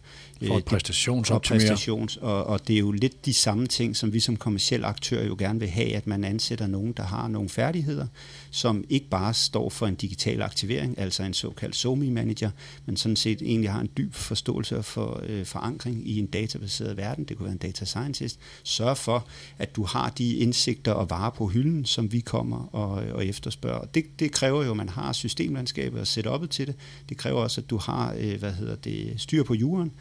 [0.44, 1.60] For præstationsoptimere.
[1.60, 4.84] For præstations, og, og det er jo lidt de samme ting, som vi som kommersiel
[4.84, 8.06] aktør jo gerne vil have, at man ansætter nogen, der har nogle færdigheder,
[8.50, 12.50] som ikke bare står for en digital aktivering, altså en såkaldt SOMI manager,
[12.86, 17.24] men sådan set egentlig har en dyb forståelse for øh, forankring i en databaseret verden.
[17.24, 18.38] Det kunne være en data scientist.
[18.64, 19.28] Sørg for,
[19.58, 23.84] at du har de indsigter og varer på hylden, som vi kommer og, og efterspørger.
[23.84, 26.74] Det, det kræver jo, at man har systemlandskabet og setupet til det.
[27.08, 29.92] Det kræver også, at du har øh, hvad hedder det, styr på jorden,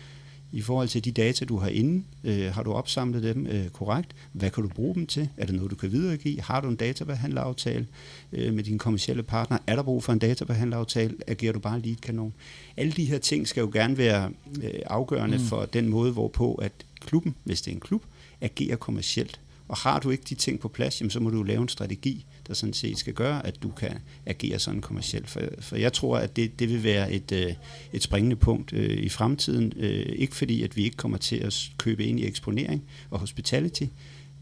[0.52, 2.04] i forhold til de data, du har inde.
[2.24, 4.16] Øh, har du opsamlet dem øh, korrekt?
[4.32, 5.30] Hvad kan du bruge dem til?
[5.38, 6.42] Er det noget, du kan videregive?
[6.42, 7.88] Har du en databehandleraftale
[8.34, 9.58] øh, med dine kommersielle partner?
[9.68, 11.16] Er der brug for en databehandleraftale?
[11.28, 12.34] Agerer du bare lige kanon?
[12.78, 14.32] Alle de her ting skal jo gerne være
[14.64, 15.44] øh, afgørende mm.
[15.44, 18.04] for den måde, hvorpå at klubben, hvis det er en klub,
[18.42, 19.40] agerer kommercielt.
[19.68, 22.26] Og har du ikke de ting på plads, jamen, så må du lave en strategi,
[22.48, 23.92] der sådan set skal gøre, at du kan
[24.26, 25.30] agere sådan kommercielt.
[25.30, 27.54] For, for jeg tror, at det, det vil være et, øh,
[27.94, 29.74] et springende punkt øh, i fremtiden.
[29.76, 33.84] Øh, ikke fordi, at vi ikke kommer til at købe ind i eksponering og hospitality,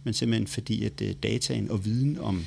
[0.03, 2.45] men simpelthen fordi, at øh, dataen og viden om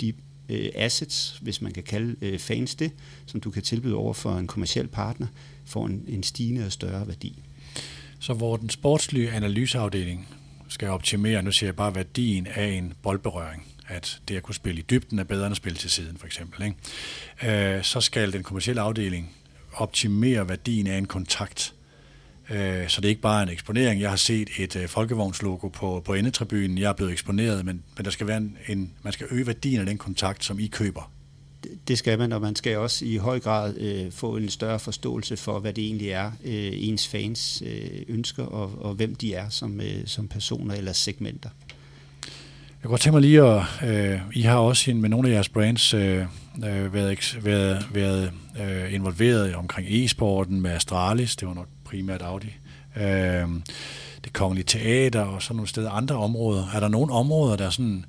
[0.00, 0.12] de
[0.48, 2.90] øh, assets, hvis man kan kalde øh, fans det,
[3.26, 5.26] som du kan tilbyde over for en kommersiel partner,
[5.64, 7.42] får en, en stigende og større værdi.
[8.20, 10.28] Så hvor den sportslige analyseafdeling
[10.68, 14.80] skal optimere, nu siger jeg bare værdien af en boldberøring, at det at kunne spille
[14.80, 16.62] i dybden er bedre end at spille til siden, for eksempel.
[16.64, 17.76] Ikke?
[17.76, 19.34] Øh, så skal den kommercielle afdeling
[19.72, 21.74] optimere værdien af en kontakt.
[22.50, 24.00] Øh, så det er ikke bare en eksponering.
[24.00, 26.78] Jeg har set et øh, folkevognslogo på, på endetribunen.
[26.78, 29.80] Jeg er blevet eksponeret, men, men der skal være en, en, man skal øge værdien
[29.80, 31.12] af den kontakt, som I køber.
[31.88, 35.36] Det skal man, og man skal også i høj grad øh, få en større forståelse
[35.36, 39.48] for, hvad det egentlig er, øh, ens fans øh, ønsker, og, og hvem de er
[39.48, 41.50] som, øh, som personer eller segmenter.
[42.78, 45.48] Jeg kunne godt tænke mig lige at, øh, I har også med nogle af jeres
[45.48, 46.24] brands øh,
[46.64, 52.56] øh, været, været, været øh, involveret omkring e-sporten med Astralis, det var nok primært Audi.
[52.96, 53.48] Øh,
[54.24, 56.66] det kongelige teater og sådan nogle steder, andre områder.
[56.74, 58.04] Er der nogle områder, der sådan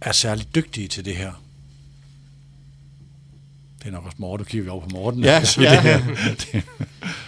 [0.00, 1.32] er særligt dygtige til det her?
[3.78, 5.24] Det er nok også Morten, du kigger over på Morten.
[5.24, 6.00] Ja, ja.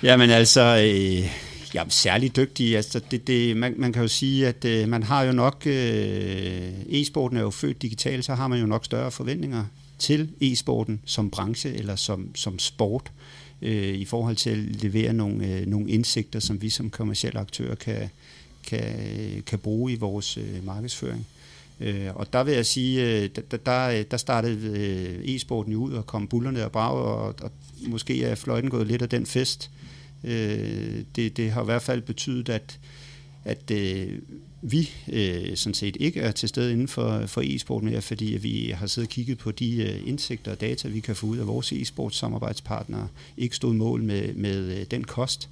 [0.03, 2.77] ja men altså, øh, Ja, særligt dygtige.
[2.77, 6.73] Altså, det, det, man, man kan jo sige, at øh, man har jo nok, øh,
[6.89, 9.65] e-sporten er jo født digital, så har man jo nok større forventninger
[9.99, 13.13] til e-sporten som branche eller som, som sport
[13.63, 17.75] øh, i forhold til at levere nogle, øh, nogle indsigter, som vi som kommersielle aktører
[17.75, 18.11] kan,
[18.67, 18.95] kan,
[19.47, 21.27] kan bruge i vores øh, markedsføring.
[21.81, 25.93] Øh, og der vil jeg sige, øh, der, der, der øh, startede øh, e-sporten ud
[25.93, 27.51] og kom bullerne og brag, og, og
[27.87, 29.71] måske er fløjten gået lidt af den fest.
[29.75, 29.91] Øh,
[30.25, 32.79] Øh, det, det har i hvert fald betydet, at,
[33.45, 34.19] at øh,
[34.63, 38.73] vi øh, sådan set ikke er til stede inden for, for e-sport mere, fordi vi
[38.75, 41.47] har siddet og kigget på de øh, indsigter og data, vi kan få ud af
[41.47, 45.49] vores e-sports samarbejdspartnere, ikke stod mål med, med øh, den kost,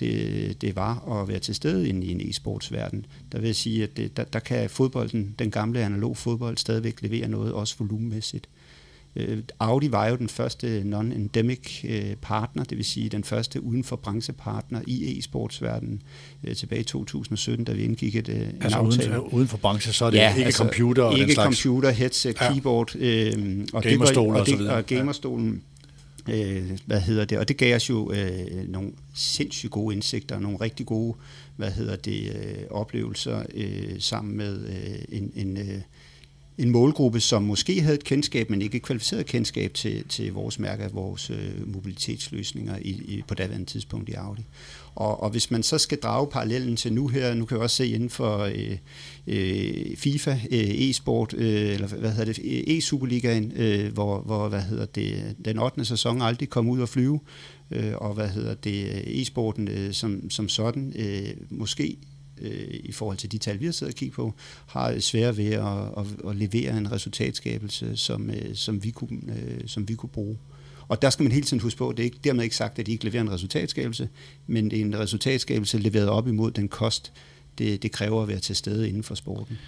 [0.00, 3.06] det, det var at være til stede inde i en e-sportsverden.
[3.32, 7.02] Der vil jeg sige, at det, der, der kan fodbolden, den gamle analog fodbold, stadigvæk
[7.02, 8.48] levere noget, også volumenmæssigt.
[9.16, 13.84] Øh, Audi var jo den første non-endemic øh, partner, det vil sige den første uden
[13.84, 16.02] for branchepartner i e-sportsverdenen
[16.44, 19.20] øh, tilbage i 2017, da vi indgik et, en altså aftale.
[19.20, 21.58] Uden, uden for branche, så er det ja, ikke altså computer og ikke den slags?
[21.58, 22.52] computer, headset, ja.
[22.52, 22.96] keyboard.
[22.96, 25.62] Øh, og Gamerstol og, og, det, og, gamerstolen.
[26.28, 27.38] Øh, hvad hedder det?
[27.38, 31.16] Og det gav os jo øh, nogle sindssygt gode indsigter, nogle rigtig gode,
[31.56, 35.80] hvad hedder det, øh, oplevelser øh, sammen med øh, en, en øh,
[36.58, 40.58] en målgruppe, som måske havde et kendskab, men ikke et kvalificeret kendskab til, til vores
[40.58, 44.42] mærke af vores øh, mobilitetsløsninger i, i, på daværende tidspunkt i Audi.
[44.94, 47.76] Og, og hvis man så skal drage parallellen til nu her, nu kan jeg også
[47.76, 48.78] se inden for øh,
[49.26, 54.62] øh, FIFA, øh, e-sport, øh, eller hvad hedder det, øh, e-superligaen, øh, hvor, hvor hvad
[54.62, 55.84] hedder det, den 8.
[55.84, 57.20] sæson aldrig kom ud og flyve,
[57.70, 61.96] øh, og hvad hedder det, øh, e-sporten øh, som, som sådan, øh, måske
[62.40, 64.34] øh, i forhold til de tal, vi har siddet og kigget på,
[64.66, 69.60] har svært ved at, at, at levere en resultatskabelse, som, øh, som, vi kunne, øh,
[69.66, 70.38] som vi kunne bruge.
[70.88, 72.78] Og der skal man hele tiden huske på, at det er ikke, dermed ikke sagt,
[72.78, 74.08] at de ikke leverer en resultatskabelse,
[74.46, 77.12] men det er en resultatskabelse leveret op imod den kost,
[77.58, 79.58] det, det kræver at være til stede inden for sporten.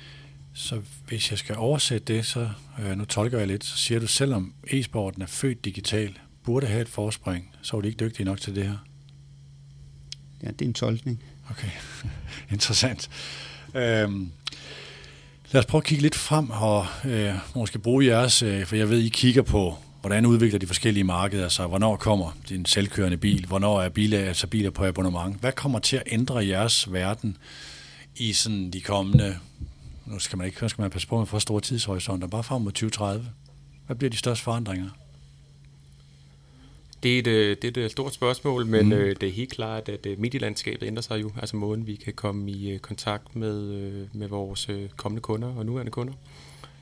[0.55, 2.49] Så hvis jeg skal oversætte det, så
[2.81, 6.83] øh, nu tolker jeg lidt, så siger du, selvom e-sporten er født digital, burde have
[6.83, 8.77] et forspring, så er de ikke dygtige nok til det her?
[10.43, 11.23] Ja, det er en tolkning.
[11.51, 11.71] Okay,
[12.55, 13.11] interessant.
[13.75, 14.31] Øhm,
[15.53, 18.91] lad os prøve at kigge lidt frem og øh, måske bruge jeres, øh, for jeg
[18.91, 23.47] ved, I kigger på, hvordan udvikler de forskellige markeder sig, hvornår kommer din selvkørende bil,
[23.47, 25.41] hvornår er biler, altså biler på abonnement.
[25.41, 27.37] Hvad kommer til at ændre jeres verden
[28.17, 29.39] i sådan de kommende,
[30.07, 32.73] nu skal man ikke, skal man passe på med for store tidshorisonter, bare frem mod
[32.73, 33.27] 2030.
[33.87, 34.91] Hvad bliver de største forandringer?
[37.03, 38.93] Det er, et, øh, det er et stort spørgsmål, men mm.
[38.93, 41.31] øh, det er helt klart, at øh, medielandskabet ændrer sig jo.
[41.41, 45.55] Altså måden, vi kan komme i øh, kontakt med, øh, med vores øh, kommende kunder
[45.57, 46.13] og nuværende kunder.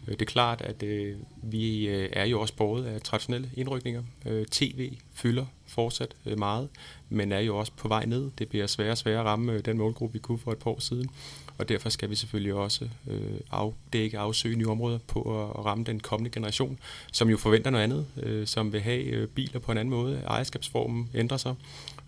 [0.08, 4.02] Øh, det er klart, at øh, vi øh, er jo også båret af traditionelle indrykninger.
[4.26, 6.68] Øh, TV fylder fortsat øh, meget,
[7.08, 8.30] men er jo også på vej ned.
[8.38, 10.70] Det bliver sværere og sværere at ramme øh, den målgruppe, vi kunne for et par
[10.70, 11.10] år siden
[11.58, 15.84] og derfor skal vi selvfølgelig også øh, afdække, afsøge nye områder på at, at ramme
[15.84, 16.78] den kommende generation,
[17.12, 20.22] som jo forventer noget andet, øh, som vil have øh, biler på en anden måde.
[20.26, 21.54] Ejerskabsformen ændrer sig.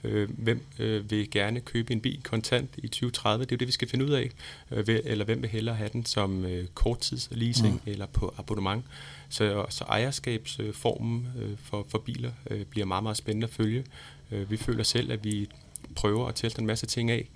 [0.07, 3.45] Øh, hvem øh, vil gerne købe en bil kontant i 2030?
[3.45, 4.31] Det er jo det, vi skal finde ud af.
[4.71, 7.93] Øh, eller hvem vil hellere have den som øh, korttidsleasing mm.
[7.93, 8.85] eller på abonnement?
[9.29, 13.85] Så, så ejerskabsformen øh, for, for biler øh, bliver meget, meget spændende at følge.
[14.33, 15.49] Øh, vi føler selv, at vi
[15.97, 17.29] prøver at tælle en masse ting af,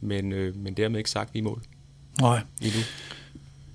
[0.00, 1.62] men, øh, men dermed ikke sagt, vi er i mål.
[2.20, 2.40] Nej.
[2.62, 2.80] Endnu.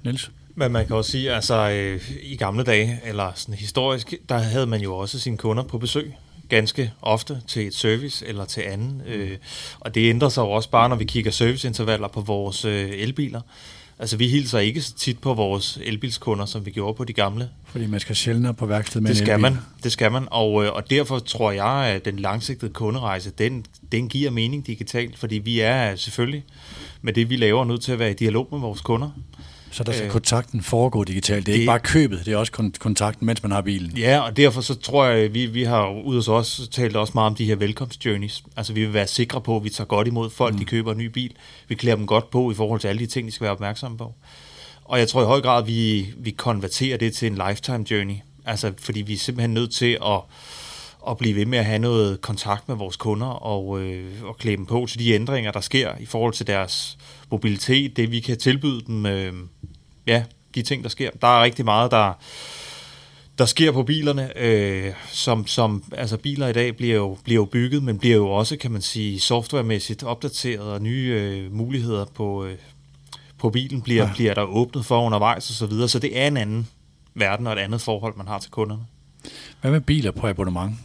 [0.04, 0.32] Niels?
[0.56, 4.68] Men man kan også sige, altså øh, i gamle dage, eller sådan historisk, der havde
[4.68, 6.14] man jo også sine kunder på besøg
[6.52, 9.02] ganske ofte til et service eller til anden.
[9.08, 9.38] Øh,
[9.80, 13.41] og det ændrer sig jo også bare, når vi kigger serviceintervaller på vores øh, elbiler.
[13.99, 17.49] Altså, vi hilser ikke så tit på vores elbilskunder, som vi gjorde på de gamle.
[17.66, 20.28] Fordi man skal sjældnere på værksted med det skal man, det skal man.
[20.32, 25.18] Og, øh, og derfor tror jeg, at den langsigtede kunderejse, den, den giver mening digitalt,
[25.18, 26.43] fordi vi er selvfølgelig
[27.02, 29.10] med det, vi laver, nødt til at være i dialog med vores kunder.
[29.72, 31.46] Så der skal øh, kontakten foregå digitalt.
[31.46, 33.98] Det er det, ikke bare købet, det er også kontakten, mens man har bilen.
[33.98, 37.28] Ja, og derfor så tror jeg, vi, vi har ud hos os talt også meget
[37.28, 38.44] om de her velkomstjourneys.
[38.58, 40.60] Altså vi vil være sikre på, at vi tager godt imod folk, mm.
[40.60, 41.34] de køber en ny bil.
[41.68, 43.98] Vi klæder dem godt på i forhold til alle de ting, de skal være opmærksomme
[43.98, 44.14] på.
[44.86, 48.16] Og jeg tror i høj grad, at vi, vi konverterer det til en lifetime journey.
[48.46, 50.20] Altså fordi vi er simpelthen nødt til at
[51.10, 54.58] at blive ved med at have noget kontakt med vores kunder og, øh, og klæde
[54.58, 56.98] dem på til de ændringer, der sker i forhold til deres
[57.32, 59.34] mobilitet, det vi kan tilbyde dem, øh,
[60.08, 60.24] ja,
[60.56, 61.10] de ting, der sker.
[61.22, 62.14] Der er rigtig meget, der,
[63.38, 67.46] der sker på bilerne, øh, som, som, altså biler i dag bliver jo, bliver jo
[67.46, 72.46] bygget, men bliver jo også, kan man sige, softwaremæssigt opdateret, og nye øh, muligheder på,
[72.46, 72.58] øh,
[73.38, 74.14] på bilen bliver, ja.
[74.14, 76.68] bliver der åbnet for undervejs og så videre, så det er en anden
[77.14, 78.82] verden og et andet forhold, man har til kunderne.
[79.62, 80.76] Hvad med biler på abonnement?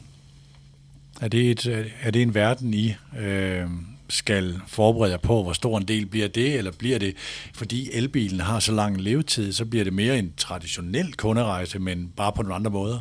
[1.20, 3.66] Er det, et, er det en verden, I øh,
[4.08, 7.16] skal forberede jer på, hvor stor en del bliver det, eller bliver det,
[7.54, 12.32] fordi elbilen har så lang levetid, så bliver det mere en traditionel kunderejse, men bare
[12.32, 12.98] på nogle andre måder?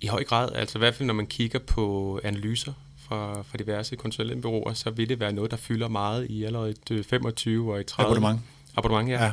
[0.00, 3.96] I høj grad, altså i hvert fald når man kigger på analyser fra, fra diverse
[3.96, 8.06] konsulentbyråer, så vil det være noget, der fylder meget i allerede 25 og i 30.
[8.06, 8.40] Abonnement.
[8.76, 9.24] Abonnement, ja.
[9.24, 9.32] ja.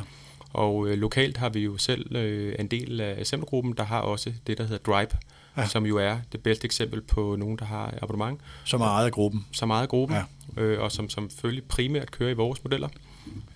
[0.52, 4.32] Og øh, lokalt har vi jo selv øh, en del af assemblergruppen, der har også
[4.46, 5.08] det, der hedder Drive,
[5.56, 5.66] ja.
[5.66, 8.40] som jo er det bedste eksempel på nogen, der har abonnement.
[8.64, 9.46] Som er ejet af gruppen.
[9.52, 10.16] Som er ejet af gruppen,
[10.56, 10.62] ja.
[10.62, 12.88] øh, og som, som selvfølgelig primært kører i vores modeller.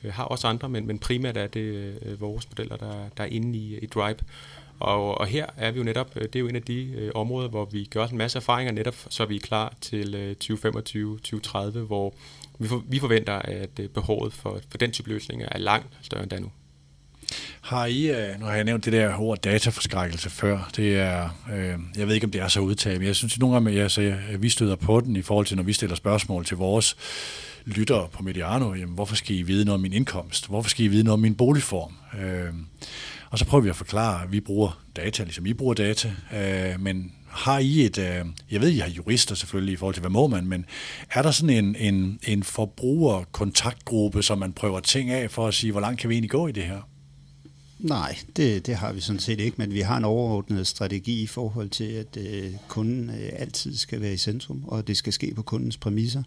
[0.04, 3.28] Øh, har også andre, men, men primært er det øh, vores modeller, der, der er
[3.28, 4.16] inde i, i Drive.
[4.82, 7.10] Og, og her er vi jo netop, øh, det er jo en af de øh,
[7.14, 11.78] områder, hvor vi gør en masse erfaringer netop, så vi er klar til øh, 2025-2030,
[11.78, 12.14] hvor
[12.58, 16.22] vi, for, vi forventer, at øh, behovet for, for den type løsninger er langt større
[16.22, 16.50] end da nu.
[17.62, 21.78] Har I, øh, nu har jeg nævnt det der ord dataforskrækkelse før, det er, øh,
[21.96, 24.18] jeg ved ikke om det er så udtaget, men jeg synes nogle gange, at jeg,
[24.38, 26.96] vi støder på den i forhold til, når vi stiller spørgsmål til vores
[27.64, 30.48] lyttere på Mediano, jamen, hvorfor skal I vide noget om min indkomst?
[30.48, 31.92] Hvorfor skal I vide noget om min boligform?
[32.20, 32.52] Øh,
[33.30, 36.80] og så prøver vi at forklare, at vi bruger data, ligesom I bruger data, øh,
[36.80, 40.10] men har I et, øh, jeg ved, I har jurister selvfølgelig i forhold til, hvad
[40.10, 40.66] må man, men
[41.10, 45.72] er der sådan en, en, en forbrugerkontaktgruppe, som man prøver ting af for at sige,
[45.72, 46.80] hvor langt kan vi egentlig gå i det her?
[47.82, 51.26] Nej, det, det har vi sådan set ikke, men vi har en overordnet strategi i
[51.26, 55.34] forhold til, at øh, kunden øh, altid skal være i centrum, og det skal ske
[55.34, 56.22] på kundens præmisser.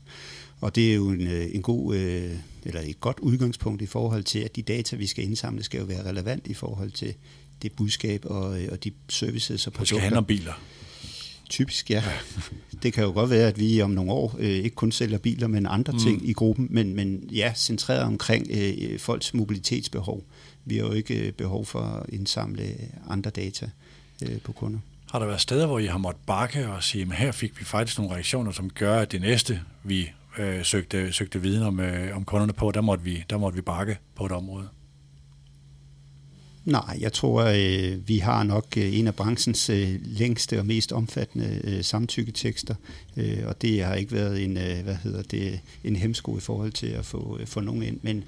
[0.61, 2.31] Og det er jo en, øh, en god, øh,
[2.65, 5.85] eller et godt udgangspunkt i forhold til, at de data, vi skal indsamle, skal jo
[5.85, 7.13] være relevant i forhold til
[7.61, 9.81] det budskab og, øh, og de services og produkter.
[9.81, 10.53] Det skal handle om biler.
[11.49, 12.03] Typisk, ja.
[12.83, 15.47] Det kan jo godt være, at vi om nogle år øh, ikke kun sælger biler,
[15.47, 15.99] men andre mm.
[15.99, 20.23] ting i gruppen, men, men ja, centreret omkring øh, folks mobilitetsbehov.
[20.65, 22.75] Vi har jo ikke øh, behov for at indsamle
[23.09, 23.69] andre data
[24.21, 24.79] øh, på kunder.
[25.11, 27.65] Har der været steder, hvor I har måttet bakke og sige, at her fik vi
[27.65, 32.15] faktisk nogle reaktioner, som gør, at det næste, vi øh, søgte, søgte viden om, øh,
[32.15, 34.67] om kunderne på, der måtte, vi, der måtte vi bakke på et område?
[36.65, 40.91] Nej, jeg tror, øh, vi har nok øh, en af branchens øh, længste og mest
[40.91, 42.75] omfattende øh, samtykketekster,
[43.17, 46.71] øh, og det har ikke været en, øh, hvad hedder det, en hemsko i forhold
[46.71, 47.99] til at få, øh, få nogen ind.
[48.01, 48.23] Men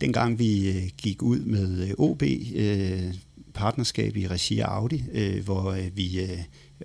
[0.00, 2.22] dengang vi øh, gik ud med øh, OB,
[2.54, 3.14] øh,
[3.54, 5.04] partnerskab i regi af Audi,
[5.44, 6.38] hvor vi øh,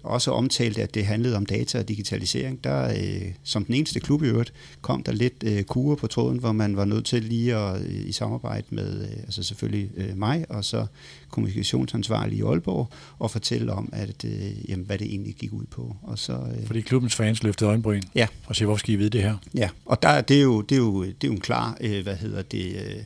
[0.03, 2.63] også omtalte, at det handlede om data og digitalisering.
[2.63, 6.39] Der, øh, som den eneste klub i øvrigt, kom der lidt øh, kure på tråden,
[6.39, 10.17] hvor man var nødt til lige at øh, i samarbejde med øh, altså selvfølgelig øh,
[10.17, 10.85] mig og så
[11.29, 12.89] kommunikationsansvarlig i Aalborg
[13.19, 15.95] og fortælle om, at, øh, jamen, hvad det egentlig gik ud på.
[16.03, 18.27] Og så, øh, Fordi klubbens fans løftede øjenbryn ja.
[18.45, 19.35] og siger, hvorfor skal I vide det her?
[19.55, 22.03] Ja, og der, det, er jo, det, er jo, det er jo en klar, øh,
[22.03, 22.75] hvad hedder det...
[22.85, 23.03] Øh,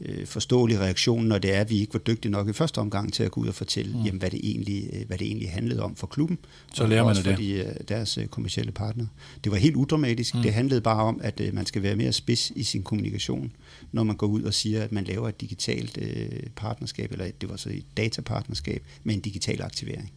[0.00, 3.12] øh, forståelig reaktion, når det er, at vi ikke var dygtige nok i første omgang
[3.12, 4.04] til at gå ud og fortælle, mm.
[4.04, 6.38] jamen, hvad, det egentlig, øh, hvad det egentlig handlede om for klubben.
[6.74, 7.24] Så lærer man det.
[7.24, 9.06] For de, øh, deres øh, kommersielle partner.
[9.44, 10.34] Det var helt udramatisk.
[10.34, 10.42] Mm.
[10.42, 13.52] Det handlede bare om, at man skal være mere spids i sin kommunikation,
[13.92, 17.48] når man går ud og siger, at man laver et digitalt øh, partnerskab, eller det
[17.48, 20.12] var så et datapartnerskab med en digital aktivering.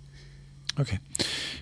[0.80, 0.98] Okay.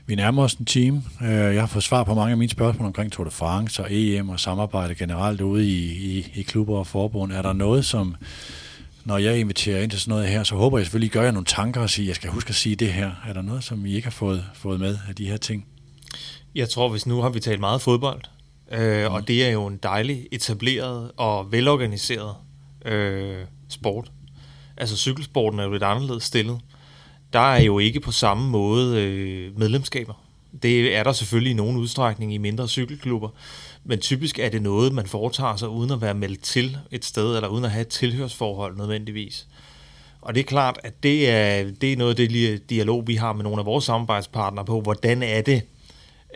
[0.05, 1.03] Vi nærmer os en time.
[1.22, 3.88] Øh, jeg har fået svar på mange af mine spørgsmål omkring Tour de France og
[3.91, 7.32] EM og samarbejde generelt ude i, i, i klubber og forbund.
[7.32, 8.15] Er der noget, som,
[9.05, 11.45] når jeg inviterer ind til sådan noget her, så håber jeg selvfølgelig, gør jer nogle
[11.45, 13.11] tanker og siger, jeg skal huske at sige det her.
[13.28, 15.65] Er der noget, som I ikke har fået, fået med af de her ting?
[16.55, 18.22] Jeg tror, hvis nu har vi talt meget fodbold,
[18.72, 19.13] øh, mm.
[19.13, 22.36] og det er jo en dejlig etableret og velorganiseret
[22.86, 24.11] øh, sport.
[24.78, 26.59] Altså cykelsporten er jo lidt anderledes stillet
[27.34, 30.13] der er jo ikke på samme måde øh, medlemskaber.
[30.63, 33.30] Det er der selvfølgelig i nogen udstrækning i mindre cykelklubber,
[33.84, 37.36] men typisk er det noget, man foretager sig uden at være meldt til et sted,
[37.36, 39.47] eller uden at have et tilhørsforhold nødvendigvis.
[40.21, 43.34] Og det er klart, at det er, det er noget af det dialog, vi har
[43.34, 45.61] med nogle af vores samarbejdspartnere på, hvordan er det,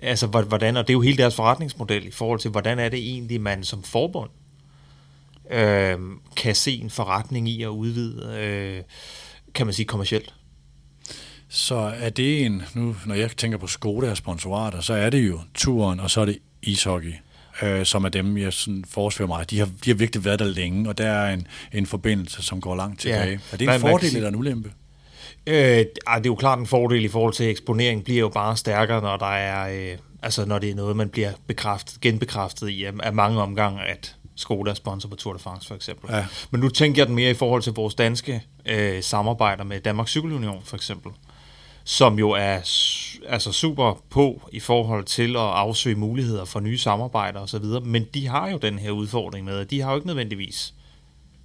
[0.02, 3.00] altså hvordan, og det er jo hele deres forretningsmodel i forhold til, hvordan er det
[3.00, 4.30] egentlig, man som forbund
[5.52, 5.98] øh,
[6.36, 8.84] kan se en forretning i at udvide, øh,
[9.54, 10.34] kan man sige, kommercielt.
[11.54, 15.28] Så er det en, nu når jeg tænker på Skoda og sponsorater, så er det
[15.28, 17.14] jo turen, og så er det ishockey,
[17.62, 19.50] øh, som er dem, jeg sådan forsvarer mig.
[19.50, 22.62] De har, de har virkelig været der længe, og der er en, en forbindelse, som
[22.62, 23.30] går langt tilbage.
[23.30, 23.38] Ja.
[23.52, 24.72] Er det en man, fordel man eller en ulempe?
[25.48, 29.02] Øh, det er jo klart en fordel i forhold til eksponering, bliver jo bare stærkere,
[29.02, 33.14] når der er, øh, altså når det er noget, man bliver bekræftet, genbekræftet i af
[33.14, 36.16] mange omgange, at Skoda er sponsor på Tour de France for eksempel.
[36.16, 36.26] Ja.
[36.52, 40.12] Men nu tænker jeg den mere i forhold til vores danske øh, samarbejder med Danmarks
[40.12, 41.12] Cykelunion for eksempel
[41.84, 42.56] som jo er
[43.28, 48.28] altså super på i forhold til at afsøge muligheder for nye samarbejder osv., men de
[48.28, 50.74] har jo den her udfordring med, at de har jo ikke nødvendigvis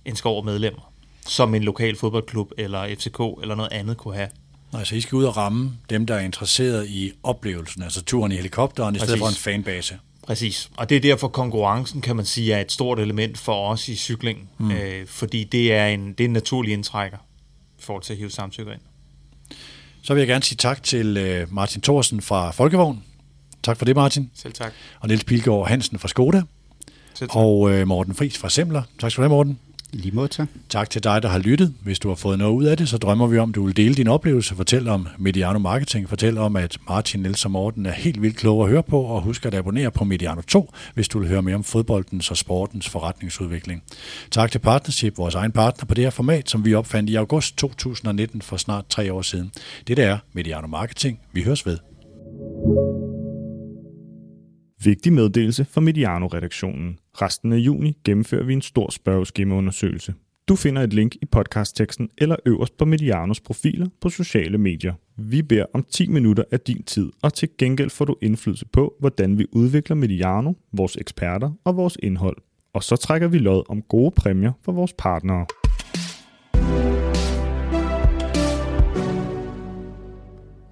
[0.04, 0.92] en skov medlemmer,
[1.26, 4.28] som en lokal fodboldklub eller FCK eller noget andet kunne have.
[4.72, 8.32] Nej, så I skal ud og ramme dem, der er interesseret i oplevelsen, altså turen
[8.32, 9.98] i helikopteren, i stedet for en fanbase.
[10.22, 10.70] Præcis.
[10.76, 13.96] Og det er derfor konkurrencen, kan man sige, er et stort element for os i
[13.96, 14.50] cykling.
[14.58, 14.70] Mm.
[14.70, 17.18] Øh, fordi det er, en, det er en naturlig indtrækker
[17.78, 18.80] i forhold til at hive samtykker ind.
[20.06, 23.02] Så vil jeg gerne sige tak til øh, Martin Thorsen fra Folkevogn.
[23.62, 24.30] Tak for det, Martin.
[24.34, 24.72] Selv tak.
[25.00, 26.42] Og Niels Pilgaard Hansen fra Skoda.
[27.14, 27.36] Selv tak.
[27.36, 28.82] Og øh, Morten Friis fra Semler.
[28.98, 29.58] Tak skal du have, Morten.
[29.92, 30.48] Lige måde, tak.
[30.68, 31.74] Tak til dig, der har lyttet.
[31.82, 33.76] Hvis du har fået noget ud af det, så drømmer vi om, at du vil
[33.76, 34.54] dele din oplevelse.
[34.54, 36.08] Fortæl om Mediano Marketing.
[36.08, 39.02] Fortæl om, at Martin, Niels Morten er helt vildt klog at høre på.
[39.02, 42.36] Og husk at abonnere på Mediano 2, hvis du vil høre mere om fodboldens og
[42.36, 43.82] sportens forretningsudvikling.
[44.30, 47.56] Tak til Partnership, vores egen partner på det her format, som vi opfandt i august
[47.56, 49.52] 2019 for snart tre år siden.
[49.86, 51.20] Det der er Mediano Marketing.
[51.32, 51.78] Vi høres ved.
[54.84, 56.98] Vigtig meddelelse fra Mediano-redaktionen.
[57.22, 60.14] Resten af juni gennemfører vi en stor spørgeskemaundersøgelse.
[60.48, 64.94] Du finder et link i podcastteksten eller øverst på Medianos profiler på sociale medier.
[65.16, 68.94] Vi beder om 10 minutter af din tid, og til gengæld får du indflydelse på,
[69.00, 72.36] hvordan vi udvikler Mediano, vores eksperter og vores indhold.
[72.72, 75.46] Og så trækker vi lod om gode præmier for vores partnere.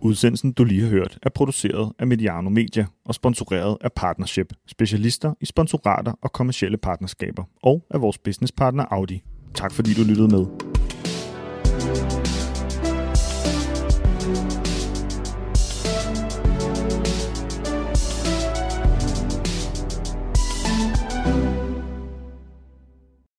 [0.04, 5.34] Udsendelsen, du lige har hørt, er produceret af Mediano Media og sponsoreret af Partnership, specialister
[5.40, 9.22] i sponsorater og kommersielle partnerskaber, og af vores businesspartner Audi.
[9.54, 10.46] Tak fordi du lyttede med.
[11.84, 12.23] thank you